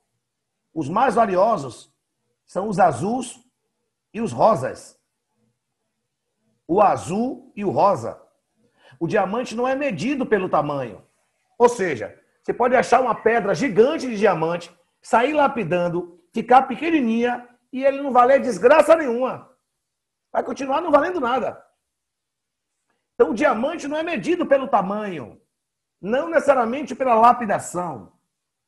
[0.73, 1.93] Os mais valiosos
[2.43, 3.39] são os azuis
[4.11, 4.99] e os rosas.
[6.67, 8.19] O azul e o rosa.
[8.99, 11.05] O diamante não é medido pelo tamanho.
[11.57, 17.85] Ou seja, você pode achar uma pedra gigante de diamante, sair lapidando, ficar pequenininha e
[17.85, 19.49] ele não valer desgraça nenhuma.
[20.31, 21.63] Vai continuar não valendo nada.
[23.23, 25.39] Então, o diamante não é medido pelo tamanho,
[26.01, 28.11] não necessariamente pela lapidação.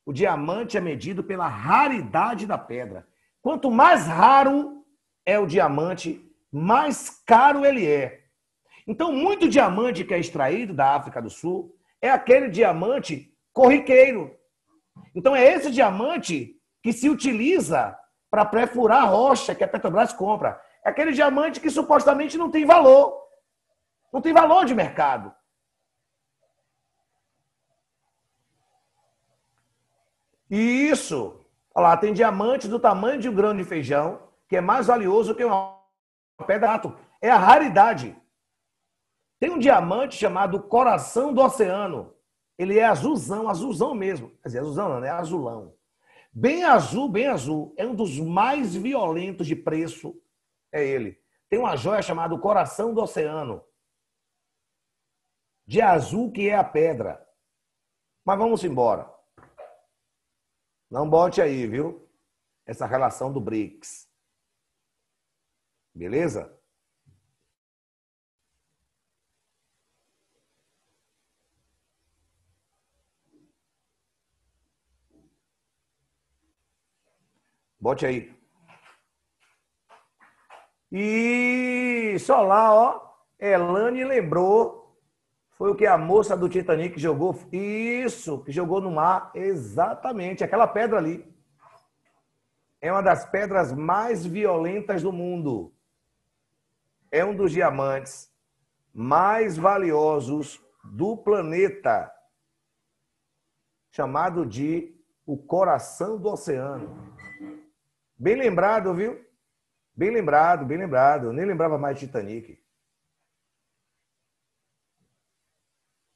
[0.05, 3.05] O diamante é medido pela raridade da pedra.
[3.41, 4.85] Quanto mais raro
[5.25, 8.21] é o diamante, mais caro ele é.
[8.87, 14.33] Então, muito diamante que é extraído da África do Sul é aquele diamante corriqueiro.
[15.13, 17.93] Então, é esse diamante que se utiliza
[18.31, 20.57] para perfurar a rocha que a Petrobras compra.
[20.85, 23.24] É aquele diamante que supostamente não tem valor.
[24.15, 25.35] Não tem valor de mercado.
[30.49, 30.55] E
[30.89, 34.87] isso, olha lá, tem diamante do tamanho de um grão de feijão, que é mais
[34.87, 35.81] valioso que uma
[36.47, 36.81] pedra.
[37.21, 38.15] É a raridade.
[39.37, 42.13] Tem um diamante chamado Coração do Oceano.
[42.57, 44.29] Ele é azulzão, azulzão mesmo.
[44.41, 45.73] Quer dizer, azulzão não, é azulão.
[46.31, 47.73] Bem azul, bem azul.
[47.75, 50.15] É um dos mais violentos de preço.
[50.71, 51.19] É ele.
[51.49, 53.61] Tem uma joia chamada Coração do Oceano.
[55.67, 57.27] De azul que é a pedra.
[58.23, 59.11] Mas vamos embora.
[60.89, 62.07] Não bote aí, viu?
[62.65, 64.07] Essa relação do BRICS.
[65.93, 66.55] Beleza?
[77.79, 78.35] Bote aí.
[80.91, 83.15] E só lá, ó.
[83.37, 84.84] Elane lembrou
[85.55, 87.33] foi o que a moça do Titanic jogou.
[87.51, 89.31] Isso, que jogou no mar.
[89.33, 91.33] Exatamente, aquela pedra ali.
[92.81, 95.73] É uma das pedras mais violentas do mundo.
[97.09, 98.29] É um dos diamantes
[98.93, 102.11] mais valiosos do planeta.
[103.91, 104.93] Chamado de
[105.25, 107.15] o coração do oceano.
[108.17, 109.23] Bem lembrado, viu?
[109.95, 111.27] Bem lembrado, bem lembrado.
[111.27, 112.64] Eu nem lembrava mais de Titanic.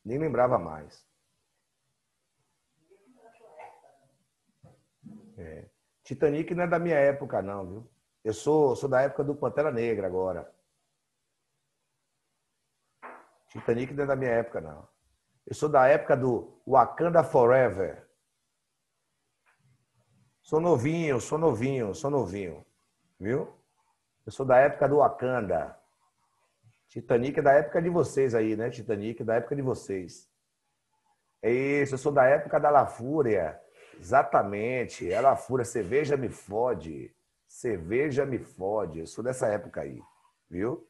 [0.10, 1.08] Nem lembrava mais.
[5.38, 5.70] É.
[6.04, 7.92] Titanic não é da minha época, não, viu?
[8.24, 10.52] Eu sou, sou da época do Pantera Negra agora.
[13.50, 14.88] Titanic não é da minha época, não.
[15.46, 18.10] Eu sou da época do Wakanda Forever.
[20.42, 22.66] Sou novinho, sou novinho, sou novinho.
[23.20, 23.56] Viu?
[24.26, 25.79] Eu sou da época do Wakanda.
[26.90, 28.70] Titanic é da época de vocês aí, né?
[28.70, 30.28] Titanic é da época de vocês.
[31.42, 33.62] É isso, eu sou da época da La Fúria.
[34.00, 35.12] Exatamente.
[35.12, 37.16] É La Fúria, cerveja me fode.
[37.48, 39.00] Cerveja me fode.
[39.00, 40.02] Eu sou dessa época aí,
[40.50, 40.88] viu?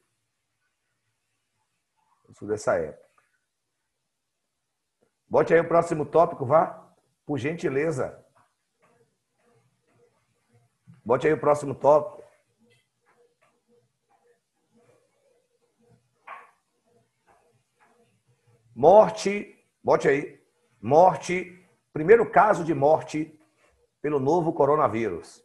[2.26, 3.10] Eu sou dessa época.
[5.28, 6.92] Bote aí o próximo tópico, vá.
[7.26, 8.24] Por gentileza.
[11.04, 12.19] Bote aí o próximo tópico.
[18.80, 20.40] Morte, bote aí.
[20.80, 21.62] Morte,
[21.92, 23.38] primeiro caso de morte
[24.00, 25.44] pelo novo coronavírus.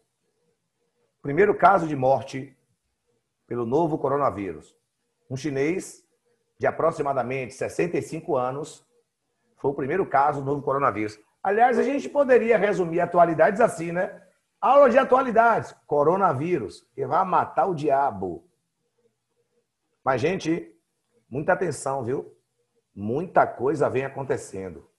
[1.21, 2.57] Primeiro caso de morte
[3.45, 4.73] pelo novo coronavírus.
[5.29, 6.01] Um chinês
[6.57, 8.87] de aproximadamente 65 anos
[9.57, 11.19] foi o primeiro caso do novo coronavírus.
[11.43, 14.17] Aliás, a gente poderia resumir atualidades assim, né?
[14.61, 18.47] Aula de atualidades, coronavírus, que vai matar o diabo.
[20.05, 20.73] Mas, gente,
[21.29, 22.33] muita atenção, viu?
[22.95, 24.89] Muita coisa vem acontecendo.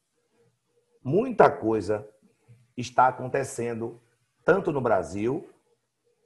[1.03, 2.07] Muita coisa
[2.77, 4.01] está acontecendo,
[4.45, 5.49] tanto no Brasil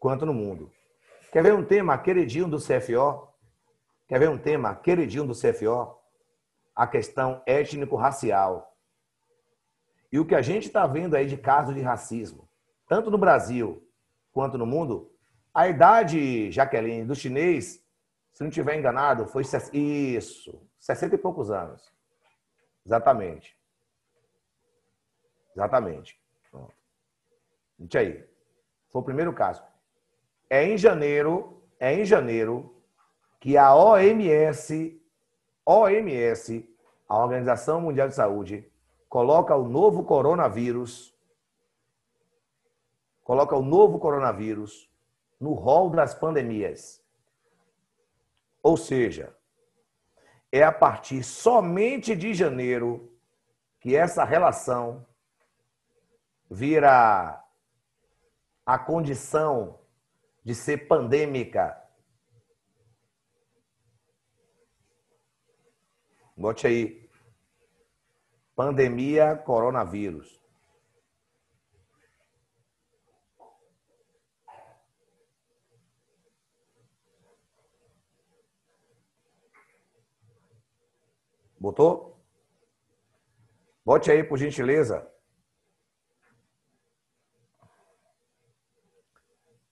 [0.01, 0.71] quanto no mundo.
[1.31, 3.29] Quer ver um tema queridinho do CFO?
[4.09, 5.97] Quer ver um tema queridinho do CFO?
[6.75, 8.75] A questão étnico-racial.
[10.11, 12.49] E o que a gente está vendo aí de casos de racismo,
[12.89, 13.87] tanto no Brasil
[14.33, 15.13] quanto no mundo,
[15.55, 17.80] a idade, Jaqueline, do chinês
[18.33, 21.93] Se não estiver enganado, foi isso, 60 e poucos anos.
[22.87, 23.57] Exatamente.
[25.55, 26.21] Exatamente.
[27.79, 28.29] Gente aí.
[28.89, 29.63] Foi o primeiro caso.
[30.49, 32.75] É em janeiro, é em janeiro
[33.39, 35.01] que a OMS,
[35.65, 36.69] OMS,
[37.09, 38.71] a Organização Mundial de Saúde,
[39.09, 41.15] coloca o novo coronavírus,
[43.23, 44.91] coloca o novo coronavírus
[45.41, 47.00] no rol das pandemias.
[48.63, 49.37] Ou seja,
[50.53, 53.13] é a partir somente de janeiro
[53.81, 55.07] que essa relação
[56.51, 57.43] vira
[58.67, 59.81] a condição
[60.45, 61.81] de ser pandêmica.
[66.37, 67.09] Bote aí.
[68.57, 70.40] Pandemia coronavírus.
[81.61, 82.19] Botou?
[83.85, 85.07] Bote aí, por gentileza.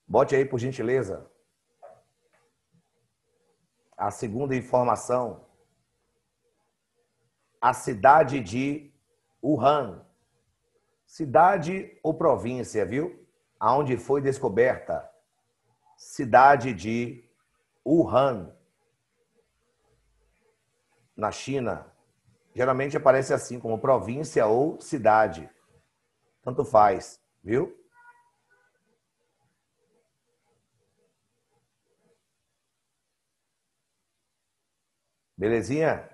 [0.07, 1.31] Bote aí, por gentileza.
[3.97, 5.49] A segunda informação.
[7.59, 8.93] A cidade de
[9.43, 10.05] Wuhan.
[11.07, 13.27] Cidade ou província, viu?
[13.59, 15.11] Aonde foi descoberta.
[15.97, 17.27] Cidade de
[17.85, 18.58] Wuhan
[21.19, 21.85] na China,
[22.55, 25.51] geralmente aparece assim, como província ou cidade.
[26.43, 27.77] Tanto faz, viu?
[35.37, 36.09] Belezinha?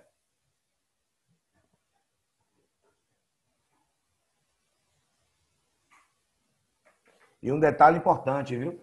[7.43, 8.81] E um detalhe importante, viu?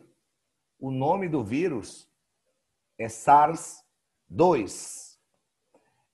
[0.80, 2.08] O nome do vírus
[3.00, 5.11] é SARS-2.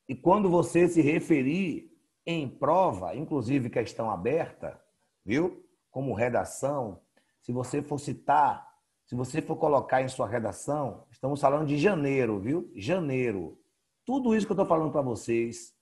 [0.07, 1.91] E quando você se referir
[2.25, 4.81] em prova, inclusive questão aberta,
[5.25, 5.65] viu?
[5.89, 7.01] Como redação,
[7.41, 8.67] se você for citar,
[9.05, 12.71] se você for colocar em sua redação, estamos falando de janeiro, viu?
[12.75, 13.57] Janeiro.
[14.05, 15.73] Tudo isso que eu estou falando para vocês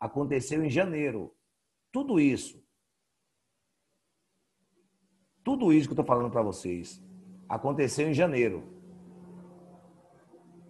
[0.00, 1.34] aconteceu em janeiro.
[1.92, 2.62] Tudo isso.
[5.42, 7.02] Tudo isso que eu estou falando para vocês
[7.48, 8.64] aconteceu em janeiro.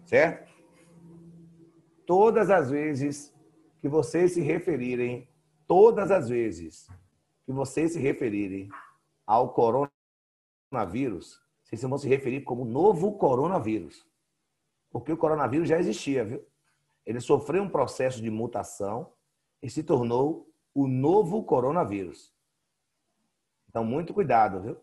[0.05, 0.54] Certo?
[2.05, 3.33] Todas as vezes
[3.79, 5.29] que vocês se referirem,
[5.67, 6.87] todas as vezes
[7.45, 8.69] que vocês se referirem
[9.25, 14.07] ao coronavírus, vocês vão se referir como novo coronavírus.
[14.91, 16.45] Porque o coronavírus já existia, viu?
[17.05, 19.11] Ele sofreu um processo de mutação
[19.61, 22.33] e se tornou o novo coronavírus.
[23.69, 24.77] Então, muito cuidado, viu?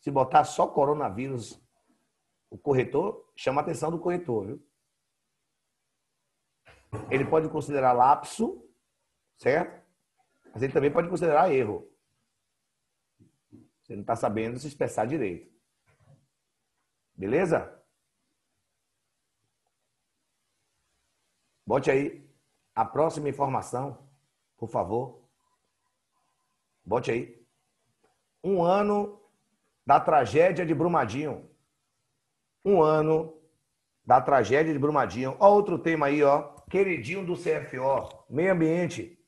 [0.00, 1.60] Se botar só coronavírus,
[2.50, 4.62] o corretor chama a atenção do corretor, viu?
[7.10, 8.68] Ele pode considerar lapso,
[9.38, 9.82] certo?
[10.52, 11.90] Mas ele também pode considerar erro.
[13.82, 15.50] Você não está sabendo se expressar direito.
[17.14, 17.82] Beleza?
[21.66, 22.30] Bote aí
[22.74, 24.08] a próxima informação,
[24.56, 25.22] por favor.
[26.84, 27.46] Bote aí.
[28.44, 29.20] Um ano
[29.86, 31.50] da tragédia de Brumadinho.
[32.64, 33.40] Um ano
[34.04, 35.36] da tragédia de Brumadinho.
[35.38, 39.22] Ó, outro tema aí, ó queridinho do CFO, meio ambiente.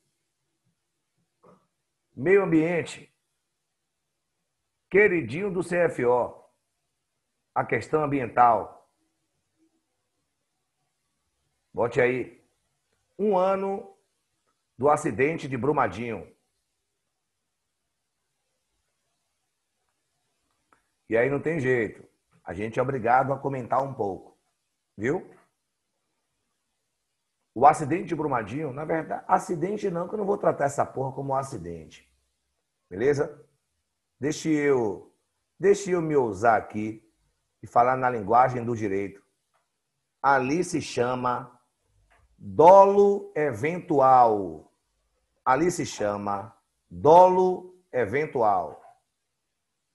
[2.15, 3.15] Meio ambiente.
[4.89, 6.43] Queridinho do CFO,
[7.53, 8.89] a questão ambiental.
[11.71, 12.43] Bote aí.
[13.19, 13.95] Um ano
[14.75, 16.35] do acidente de Brumadinho.
[21.07, 22.03] E aí não tem jeito.
[22.43, 24.35] A gente é obrigado a comentar um pouco.
[24.97, 25.34] Viu?
[27.57, 31.13] O acidente de Brumadinho, na verdade, acidente não, que eu não vou tratar essa porra
[31.13, 32.05] como um acidente.
[32.89, 33.41] Beleza?
[34.19, 35.15] Deixa eu,
[35.57, 37.01] deixa eu me usar aqui
[37.63, 39.23] e falar na linguagem do direito.
[40.21, 41.57] Ali se chama
[42.37, 44.73] dolo eventual.
[45.45, 46.53] Ali se chama
[46.89, 48.81] dolo eventual.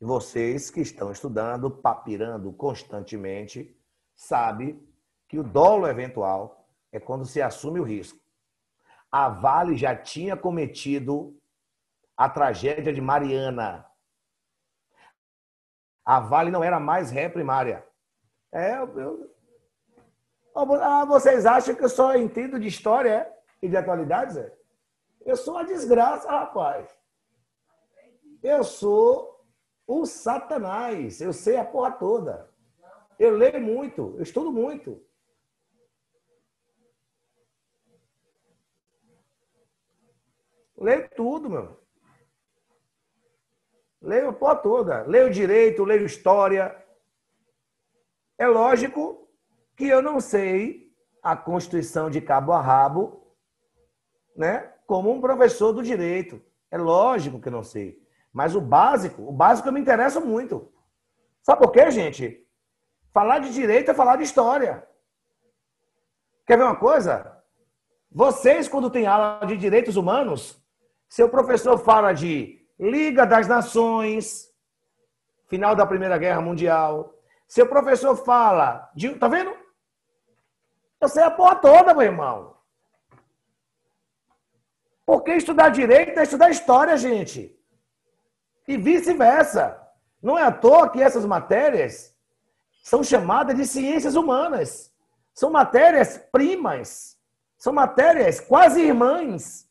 [0.00, 3.78] E vocês que estão estudando, papirando constantemente,
[4.16, 4.82] sabem
[5.28, 6.59] que o dolo eventual
[6.92, 8.18] é quando se assume o risco.
[9.10, 11.36] A Vale já tinha cometido
[12.16, 13.86] a tragédia de Mariana.
[16.04, 17.86] A Vale não era mais ré primária.
[18.52, 19.30] É, eu...
[20.54, 23.38] Ah, vocês acham que eu só entendo de história é?
[23.62, 24.36] e de atualidades?
[24.36, 24.52] É?
[25.24, 26.88] Eu sou a desgraça, rapaz.
[28.42, 29.46] Eu sou
[29.86, 31.20] o satanás.
[31.20, 32.50] Eu sei a porra toda.
[33.18, 35.04] Eu leio muito, eu estudo muito.
[40.80, 41.78] Leio tudo, meu.
[44.00, 45.02] Leio a porra toda.
[45.02, 46.74] Leio direito, leio história.
[48.38, 49.28] É lógico
[49.76, 50.90] que eu não sei
[51.22, 53.36] a Constituição de cabo a rabo,
[54.34, 54.72] né?
[54.86, 56.42] Como um professor do direito.
[56.70, 58.02] É lógico que eu não sei.
[58.32, 60.72] Mas o básico, o básico me interessa muito.
[61.42, 62.46] Sabe por quê, gente?
[63.12, 64.86] Falar de direito é falar de história.
[66.46, 67.42] Quer ver uma coisa?
[68.10, 70.59] Vocês, quando tem aula de direitos humanos,
[71.10, 74.48] seu professor fala de Liga das Nações,
[75.48, 77.12] final da Primeira Guerra Mundial.
[77.48, 79.16] Seu professor fala de.
[79.16, 79.52] Tá vendo?
[81.00, 82.56] Eu sei a porra toda, meu irmão.
[85.04, 87.58] Porque estudar direito é estudar história, gente.
[88.68, 89.76] E vice-versa.
[90.22, 92.16] Não é à toa que essas matérias
[92.84, 94.94] são chamadas de ciências humanas.
[95.34, 97.18] São matérias primas.
[97.58, 99.69] São matérias quase irmãs.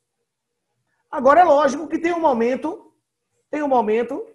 [1.12, 2.93] Agora é lógico que tem um momento,
[3.49, 4.26] tem um momento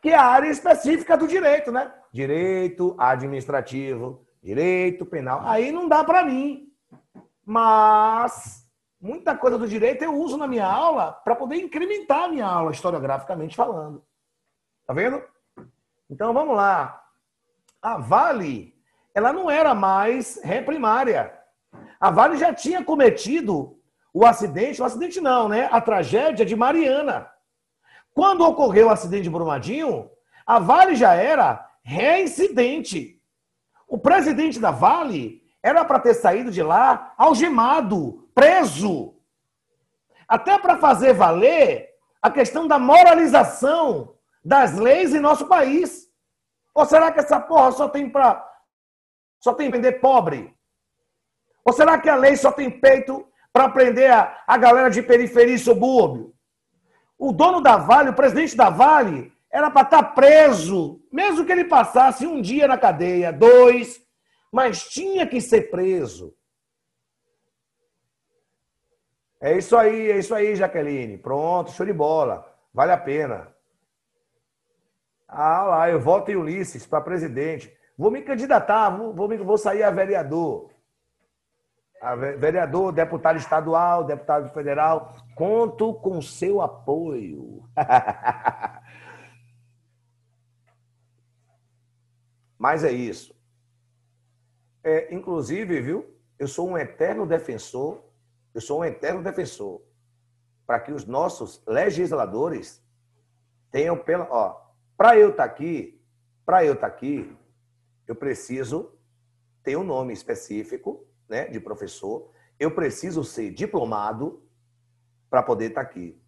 [0.00, 1.92] que é a área específica do direito, né?
[2.12, 5.42] Direito administrativo, direito penal.
[5.44, 6.68] Aí não dá para mim.
[7.44, 8.66] Mas
[9.00, 12.72] muita coisa do direito eu uso na minha aula para poder incrementar a minha aula
[12.72, 14.04] historiograficamente falando.
[14.86, 15.22] Tá vendo?
[16.08, 17.00] Então vamos lá.
[17.80, 18.74] A Vale,
[19.14, 21.38] ela não era mais ré primária.
[22.00, 23.80] A Vale já tinha cometido
[24.12, 25.68] o acidente, o acidente não, né?
[25.72, 27.30] A tragédia de Mariana.
[28.14, 30.10] Quando ocorreu o acidente de Brumadinho,
[30.46, 33.20] a Vale já era reincidente.
[33.88, 39.14] O presidente da Vale era para ter saído de lá algemado, preso.
[40.28, 41.88] Até para fazer valer
[42.20, 46.08] a questão da moralização das leis em nosso país.
[46.74, 48.50] Ou será que essa porra só tem para
[49.40, 50.54] só tem vender pobre?
[51.64, 55.54] Ou será que a lei só tem peito para prender a, a galera de periferia
[55.54, 56.32] e subúrbio?
[57.18, 61.52] O dono da Vale, o presidente da Vale, era para estar tá preso, mesmo que
[61.52, 64.00] ele passasse um dia na cadeia, dois,
[64.50, 66.34] mas tinha que ser preso.
[69.40, 71.18] É isso aí, é isso aí, Jaqueline.
[71.18, 72.48] Pronto, show de bola.
[72.72, 73.52] Vale a pena.
[75.26, 77.76] Ah lá, eu voto em Ulisses para presidente.
[77.98, 80.70] Vou me candidatar, vou, vou, vou sair a vereador.
[82.38, 85.14] Vereador, deputado estadual, deputado federal.
[85.36, 87.62] Conto com seu apoio.
[92.58, 93.32] Mas é isso.
[94.82, 96.12] É, inclusive, viu?
[96.38, 98.02] Eu sou um eterno defensor,
[98.52, 99.80] eu sou um eterno defensor
[100.66, 102.82] para que os nossos legisladores
[103.70, 104.60] tenham pela, ó,
[104.96, 106.00] para eu estar tá aqui,
[106.44, 107.36] para eu estar tá aqui,
[108.08, 108.92] eu preciso
[109.62, 112.30] ter um nome específico, né, de professor.
[112.60, 114.42] Eu preciso ser diplomado
[115.30, 116.20] para poder estar tá aqui.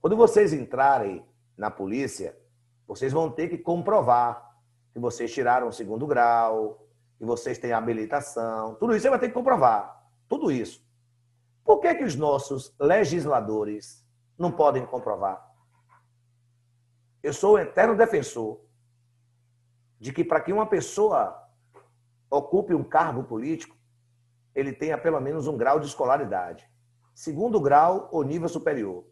[0.00, 1.22] Quando vocês entrarem
[1.58, 2.34] na polícia,
[2.88, 4.58] vocês vão ter que comprovar
[4.94, 6.88] que vocês tiraram o segundo grau,
[7.18, 8.76] que vocês têm habilitação.
[8.76, 10.10] Tudo isso você vai ter que comprovar.
[10.26, 10.82] Tudo isso.
[11.62, 14.02] Por que, que os nossos legisladores
[14.38, 15.46] não podem comprovar?
[17.22, 18.58] Eu sou o eterno defensor
[20.00, 21.49] de que para que uma pessoa
[22.30, 23.76] ocupe um cargo político,
[24.54, 26.68] ele tenha pelo menos um grau de escolaridade.
[27.14, 29.04] Segundo grau ou nível superior.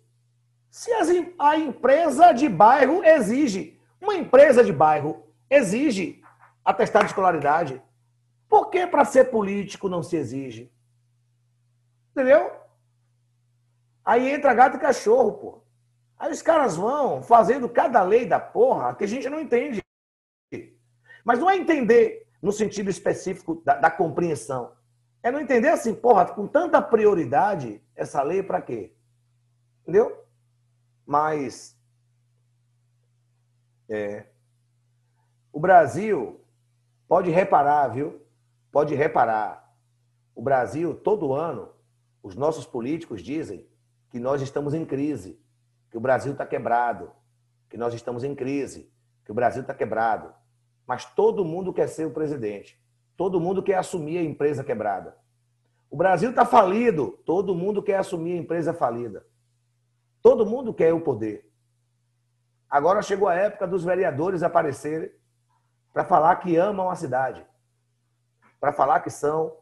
[0.70, 0.90] Se
[1.38, 6.22] a empresa de bairro exige, uma empresa de bairro exige
[6.64, 7.82] atestado de escolaridade,
[8.48, 10.72] por que para ser político não se exige?
[12.12, 12.52] Entendeu?
[14.04, 15.62] Aí entra gato e cachorro, pô.
[16.18, 19.82] Aí os caras vão fazendo cada lei da porra que a gente não entende.
[21.24, 24.72] Mas não é entender no sentido específico da, da compreensão.
[25.22, 28.92] É não entender assim, porra, com tanta prioridade, essa lei para quê?
[29.82, 30.24] Entendeu?
[31.04, 31.76] Mas
[33.88, 34.26] é,
[35.52, 36.40] o Brasil
[37.08, 38.22] pode reparar, viu?
[38.70, 39.74] Pode reparar.
[40.34, 41.72] O Brasil, todo ano,
[42.22, 43.66] os nossos políticos dizem
[44.10, 45.40] que nós estamos em crise
[45.90, 47.10] que o Brasil está quebrado,
[47.68, 48.92] que nós estamos em crise,
[49.24, 50.32] que o Brasil está quebrado.
[50.88, 52.80] Mas todo mundo quer ser o presidente.
[53.14, 55.18] Todo mundo quer assumir a empresa quebrada.
[55.90, 57.18] O Brasil está falido.
[57.26, 59.26] Todo mundo quer assumir a empresa falida.
[60.22, 61.46] Todo mundo quer o poder.
[62.70, 65.10] Agora chegou a época dos vereadores aparecerem
[65.92, 67.46] para falar que amam a cidade.
[68.58, 69.56] Para falar que são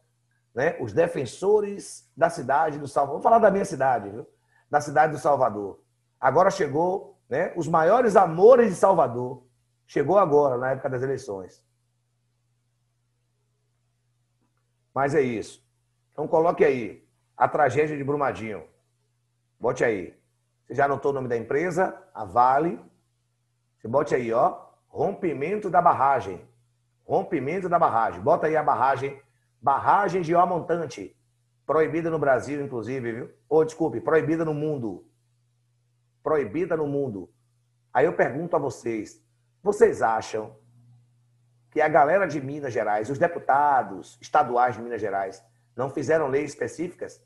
[0.54, 3.20] né, os defensores da cidade do Salvador.
[3.20, 4.26] Vou falar da minha cidade, viu?
[4.70, 5.80] Da cidade do Salvador.
[6.20, 7.52] Agora chegou, né?
[7.56, 9.45] Os maiores amores de Salvador.
[9.86, 11.64] Chegou agora, na época das eleições.
[14.94, 15.64] Mas é isso.
[16.12, 17.06] Então coloque aí
[17.36, 18.66] a tragédia de Brumadinho.
[19.60, 20.18] Bote aí.
[20.66, 22.02] Você já anotou o nome da empresa?
[22.14, 22.80] A Vale.
[23.78, 24.66] Você bote aí, ó.
[24.88, 26.42] Rompimento da barragem.
[27.04, 28.20] Rompimento da barragem.
[28.20, 29.20] Bota aí a barragem.
[29.60, 31.16] Barragem de ó montante.
[31.66, 33.30] Proibida no Brasil, inclusive, viu?
[33.48, 35.06] Ou, desculpe, proibida no mundo.
[36.22, 37.30] Proibida no mundo.
[37.92, 39.22] Aí eu pergunto a vocês:
[39.66, 40.56] vocês acham
[41.72, 45.44] que a galera de Minas Gerais, os deputados estaduais de Minas Gerais,
[45.74, 47.20] não fizeram leis específicas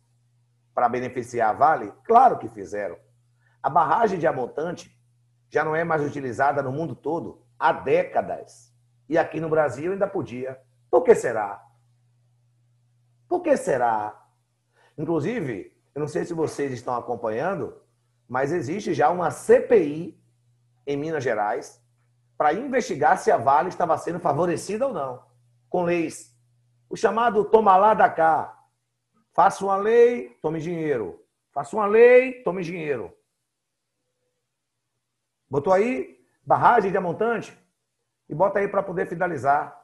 [0.74, 1.92] para beneficiar a Vale?
[2.02, 2.96] Claro que fizeram.
[3.62, 4.98] A barragem de Amontante
[5.50, 8.74] já não é mais utilizada no mundo todo há décadas.
[9.06, 10.58] E aqui no Brasil ainda podia.
[10.90, 11.62] Por que será?
[13.28, 14.18] Por que será?
[14.96, 17.78] Inclusive, eu não sei se vocês estão acompanhando,
[18.26, 20.18] mas existe já uma CPI
[20.86, 21.80] em Minas Gerais
[22.40, 25.22] para investigar se a Vale estava sendo favorecida ou não,
[25.68, 26.34] com leis.
[26.88, 28.58] O chamado toma lá da cá.
[29.34, 31.22] Faça uma lei, tome dinheiro.
[31.52, 33.14] Faça uma lei, tome dinheiro.
[35.50, 37.54] Botou aí barragem de amontante
[38.26, 39.78] e bota aí para poder finalizar.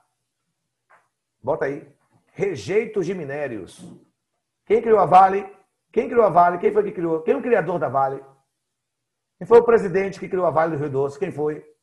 [1.43, 1.87] Bota aí.
[2.33, 3.85] Rejeitos de minérios.
[4.65, 5.47] Quem criou a Vale?
[5.93, 6.57] Quem criou a Vale?
[6.57, 7.21] Quem foi que criou?
[7.21, 8.25] Quem é o criador da Vale?
[9.37, 11.19] Quem foi o presidente que criou a Vale do Rio Doce?
[11.19, 11.76] Quem foi?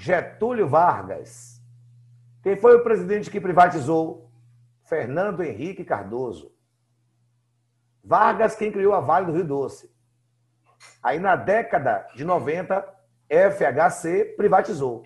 [0.00, 1.62] Getúlio Vargas.
[2.42, 4.30] Quem foi o presidente que privatizou?
[4.84, 6.50] Fernando Henrique Cardoso.
[8.02, 9.94] Vargas, quem criou a Vale do Rio Doce.
[11.02, 12.82] Aí, na década de 90,
[13.28, 15.02] FHC privatizou.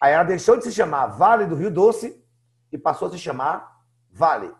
[0.00, 2.24] Aí ela deixou de se chamar Vale do Rio Doce
[2.70, 3.80] e passou a se chamar
[4.12, 4.54] Vale.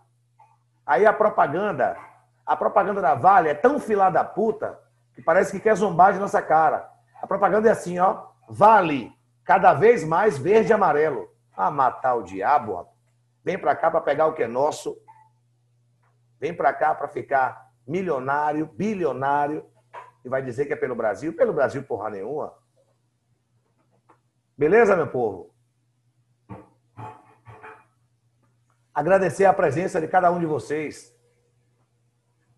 [0.85, 1.97] Aí a propaganda,
[2.45, 4.81] a propaganda da Vale é tão filada da puta
[5.15, 6.91] que parece que quer zombar de nossa cara.
[7.23, 8.27] A propaganda é assim, ó.
[8.49, 9.16] Vale,
[9.47, 11.33] cada vez mais verde e amarelo.
[11.57, 12.87] Ah, matar o diabo, ó.
[13.43, 15.01] Vem para cá para pegar o que é nosso.
[16.39, 19.65] Vem para cá para ficar milionário, bilionário.
[20.25, 21.33] E vai dizer que é pelo Brasil?
[21.35, 22.53] Pelo Brasil, porra nenhuma.
[24.59, 25.55] Beleza, meu povo?
[28.93, 31.17] Agradecer a presença de cada um de vocês.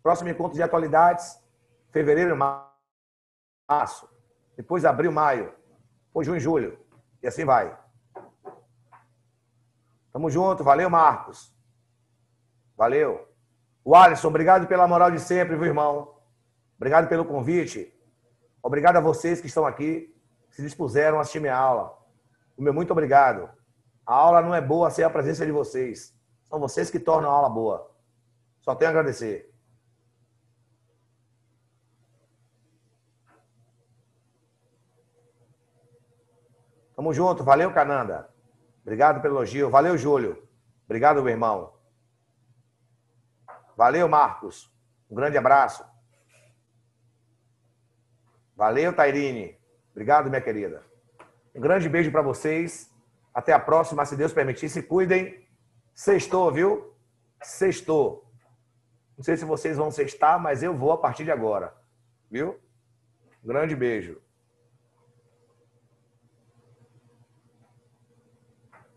[0.02, 1.38] Próximo encontro de atualidades
[1.90, 2.36] fevereiro,
[3.68, 4.08] março,
[4.56, 5.57] depois abril, maio,
[6.08, 6.78] depois junho, julho,
[7.22, 7.76] e assim vai.
[10.12, 11.54] Tamo junto, valeu, Marcos.
[12.76, 13.28] Valeu.
[13.84, 16.16] O Alisson, obrigado pela moral de sempre, viu, irmão?
[16.76, 17.94] Obrigado pelo convite.
[18.62, 20.14] Obrigado a vocês que estão aqui,
[20.50, 21.96] se dispuseram a assistir minha aula.
[22.56, 23.48] O meu muito obrigado.
[24.04, 26.14] A aula não é boa sem a presença de vocês.
[26.44, 27.90] São vocês que tornam a aula boa.
[28.60, 29.54] Só tenho a agradecer.
[36.98, 37.44] Tamo junto.
[37.44, 38.28] Valeu, Cananda.
[38.82, 39.70] Obrigado pelo elogio.
[39.70, 40.42] Valeu, Júlio.
[40.84, 41.72] Obrigado, meu irmão.
[43.76, 44.68] Valeu, Marcos.
[45.08, 45.86] Um grande abraço.
[48.56, 49.56] Valeu, Tairine.
[49.92, 50.82] Obrigado, minha querida.
[51.54, 52.92] Um grande beijo para vocês.
[53.32, 54.68] Até a próxima, se Deus permitir.
[54.68, 55.46] Se cuidem.
[55.94, 56.96] Sextou, viu?
[57.40, 58.28] Sextou.
[59.16, 61.72] Não sei se vocês vão sextar, mas eu vou a partir de agora.
[62.28, 62.58] Viu?
[63.44, 64.20] Um grande beijo.